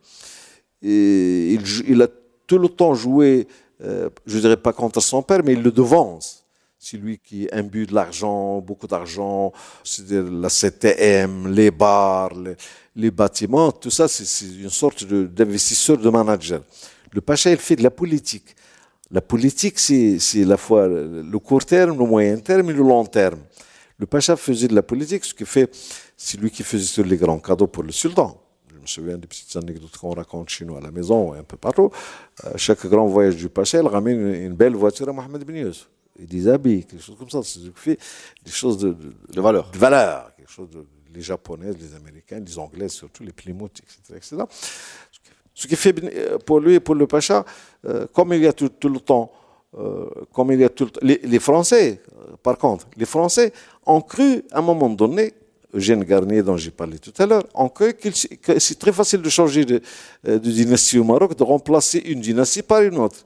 [0.82, 2.08] Il, a
[2.48, 3.48] tout le temps joué,
[3.84, 6.44] euh, je ne dirais pas contre son père, mais il le devance.
[6.80, 9.54] C'est lui qui imbue de l'argent, beaucoup d'argent,
[9.84, 12.32] c'est-à-dire la CTM, les bars,
[12.96, 16.64] les, bâtiments, tout ça, c'est une sorte d'investisseur, de, manager.
[17.12, 18.56] Le Pacha, il fait de la politique.
[19.12, 23.06] La politique, c'est c'est la fois le court terme, le moyen terme et le long
[23.06, 23.42] terme.
[24.02, 25.70] Le Pacha faisait de la politique, ce qui fait,
[26.18, 28.36] c'est lui qui faisait tous les grands cadeaux pour le sultan.
[28.74, 31.56] me souviens des petites anecdotes qu'on raconte chez nous à la maison et un peu
[31.56, 31.92] partout.
[32.46, 35.88] Euh, chaque grand voyage du passé, elle ramène une, belle voiture à Mohamed Ben Youssef.
[36.20, 37.42] Et des habits, quelque chose comme ça.
[37.44, 37.60] C'est
[38.44, 38.98] des choses de,
[39.30, 39.70] de, valeur.
[39.70, 40.32] De valeur.
[40.36, 40.84] Quelque chose de,
[41.14, 44.18] les Japonais, les Américains, les Anglais, surtout les Plymouth, etc.
[44.18, 44.38] etc.
[45.54, 47.46] Ce qui fait euh, pour lui et pour le Pacha,
[47.86, 49.32] euh, comme il y a tout, le temps,
[50.34, 52.02] comme il y a tout le temps, les, les Français,
[52.44, 53.54] par contre, les Français
[53.86, 55.34] ont cru à un moment donné
[55.74, 57.86] Eugène Garnier dont j'ai parlé tout à l'heure, en que,
[58.60, 59.82] c'est très facile de changer de,
[60.28, 63.20] euh, de, dynastie au Maroc, de remplacer une dynastie par une autre.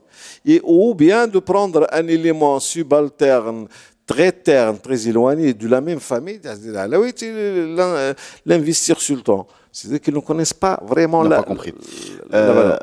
[0.44, 3.66] Et, ou bien de prendre un élément subalterne,
[4.06, 8.14] très terne, très éloigné de la même famille, euh,
[8.44, 9.46] l'investir sur le temps.
[9.72, 11.38] C'est-à-dire qu'ils ne connaissent pas vraiment la.
[11.38, 11.74] pas compris.
[12.32, 12.76] Euh,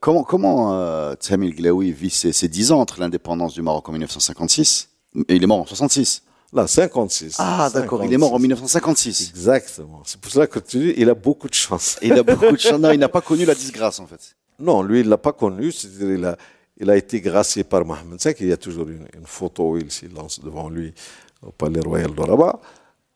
[0.00, 4.90] comment comment euh, Glaoui vit ses, ses 10 ans entre l'indépendance du Maroc en 1956
[5.28, 7.36] et il est mort en 66 Là, 56.
[7.38, 9.30] Ah, d'accord, il est mort en 1956.
[9.30, 10.00] Exactement.
[10.06, 11.98] C'est pour cela que tu dis, il a beaucoup de chance.
[12.00, 12.80] Il a beaucoup de chance.
[12.80, 14.34] Non, il n'a pas connu la disgrâce, en fait.
[14.58, 15.70] Non, lui, il l'a pas connu.
[15.70, 16.38] C'est-à-dire, il a,
[16.78, 18.34] il a été gracié par Mohamed V.
[18.40, 20.94] Il y a toujours une, photo où il s'y lance devant lui
[21.42, 22.58] au palais royal de Rabat.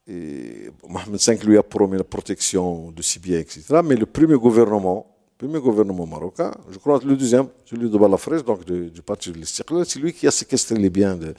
[0.06, 3.80] Et Mohamed V lui a promis la protection de biens, etc.
[3.82, 5.11] Mais le premier gouvernement,
[5.42, 9.84] premier gouvernement marocain, je crois le deuxième, celui de Balafrèche, donc du parti de l'Istiklal,
[9.84, 11.34] c'est lui qui a séquestré les biens de,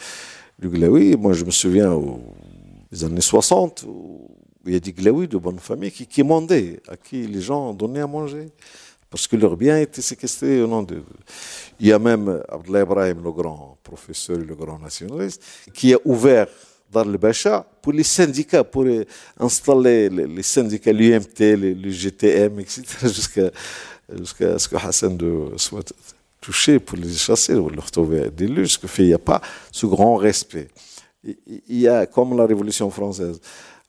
[0.59, 1.15] du Glaoui.
[1.15, 2.19] Moi, je me souviens aux
[3.01, 4.29] années 60, où
[4.65, 8.01] il y a des Glaoui de bonne famille qui quémandaient, à qui les gens donnaient
[8.01, 8.49] à manger.
[9.09, 11.01] Parce que leurs biens étaient séquestrés au nom de.
[11.79, 15.41] Il y a même Abdullah Ibrahim, le grand professeur et le grand nationaliste,
[15.73, 16.47] qui a ouvert
[16.91, 18.85] dans le Bacha pour les syndicats, pour
[19.39, 23.49] installer les syndicats, l'UMT, le GTM, etc., jusqu'à
[24.17, 25.93] jusqu'à ce que Hassan de soit
[26.41, 29.41] touché pour les chasser ou leur trouver des luttes, ce fait il n'y a pas
[29.71, 30.67] ce grand respect.
[31.23, 33.39] Il y a, comme la Révolution française,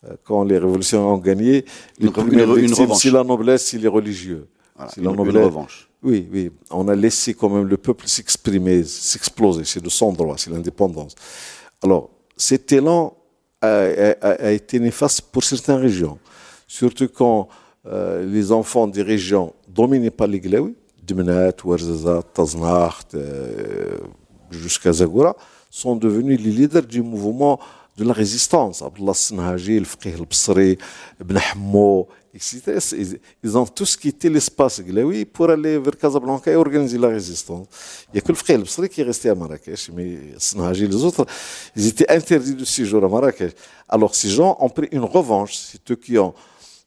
[0.06, 1.64] euh, quand les révolutions ont gagné,
[1.98, 4.46] une, une, c'est la noblesse, c'est les religieux.
[4.88, 5.44] c'est la noblesse.
[5.44, 5.88] revanche.
[6.02, 6.50] Oui, oui.
[6.70, 9.64] On a laissé quand même le peuple s'exprimer, s'exploser.
[9.64, 11.14] C'est de son droit, c'est l'indépendance.
[11.82, 13.16] Alors, cet élan
[13.62, 16.18] a, été néfaste pour certaines régions.
[16.66, 17.48] Surtout quand
[17.86, 20.74] les enfants des régions dominées par les Glaouis,
[21.06, 23.98] Dmenat, Ouarzazat, Taznacht, euh,
[24.50, 25.36] jusqu'à Zagora,
[25.70, 27.58] sont devenus les leaders du mouvement
[27.96, 28.82] de la résistance.
[28.82, 30.14] Abdullah Snahaji, le Fqih
[31.52, 32.78] Hammo, etc.
[33.42, 37.66] Ils ont tous quitté l'espace glaoui pour aller vers Casablanca et organiser la résistance.
[38.08, 41.04] Il n'y a que le Fqih al-Bsri qui est resté à Marrakech, mais Snahaji, les
[41.04, 41.26] autres,
[41.76, 43.52] ils étaient interdits de séjour à Marrakech.
[43.88, 46.34] Alors ces gens ont pris une revanche, c'est eux qui ont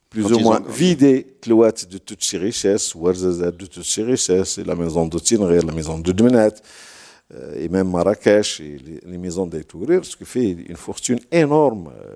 [0.09, 4.63] plus ou moins vidé Clouat de toutes ses richesses, Ouarzazat de toutes ses richesses, et
[4.63, 6.53] la maison de Tinrir, la maison de Dmenet,
[7.33, 11.89] euh, et même Marrakech, et les, maisons des Tourir, ce qui fait une fortune énorme
[11.89, 12.15] euh,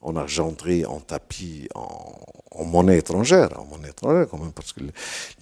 [0.00, 4.80] en argenterie, en tapis, en, monnaie étrangère, en monnaie étrangère quand même, parce que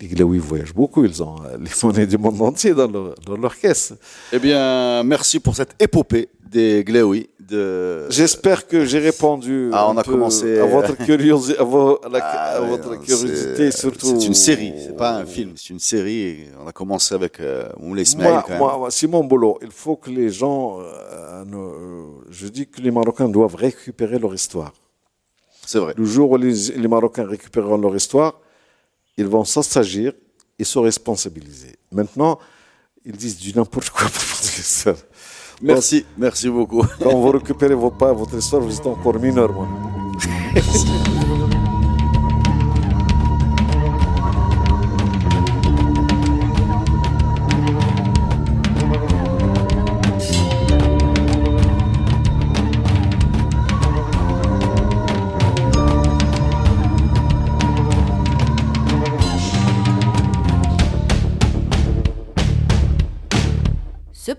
[0.01, 3.37] les Glaouis voyagent beaucoup, ils ont euh, les monnaies du monde entier dans leur, dans
[3.37, 3.95] leur caisse.
[4.33, 6.85] Eh bien, merci pour cette épopée des
[8.09, 10.59] J'espère que j'ai répondu ah, on a commencé...
[10.59, 11.63] à votre curiosité, à,
[12.23, 14.19] ah, votre curiosité surtout.
[14.19, 16.47] C'est une série, c'est pas un film, c'est une série.
[16.63, 18.05] On a commencé avec euh, Moulay.
[18.17, 22.91] Moi, moi, Simon Bolo, il faut que les gens, euh, euh, je dis que les
[22.91, 24.73] Marocains doivent récupérer leur histoire.
[25.67, 25.95] C'est vrai.
[25.97, 28.41] Le jour où les, les Marocains récupéreront leur histoire,
[29.17, 30.13] ils vont s'assagir
[30.59, 31.77] et se responsabiliser.
[31.93, 32.39] Maintenant,
[33.05, 34.95] ils disent du n'importe quoi pour ça.
[35.63, 36.85] Merci, merci beaucoup.
[37.03, 39.67] Quand vous récupérez vos pas, votre histoire, vous êtes encore mineur, moi.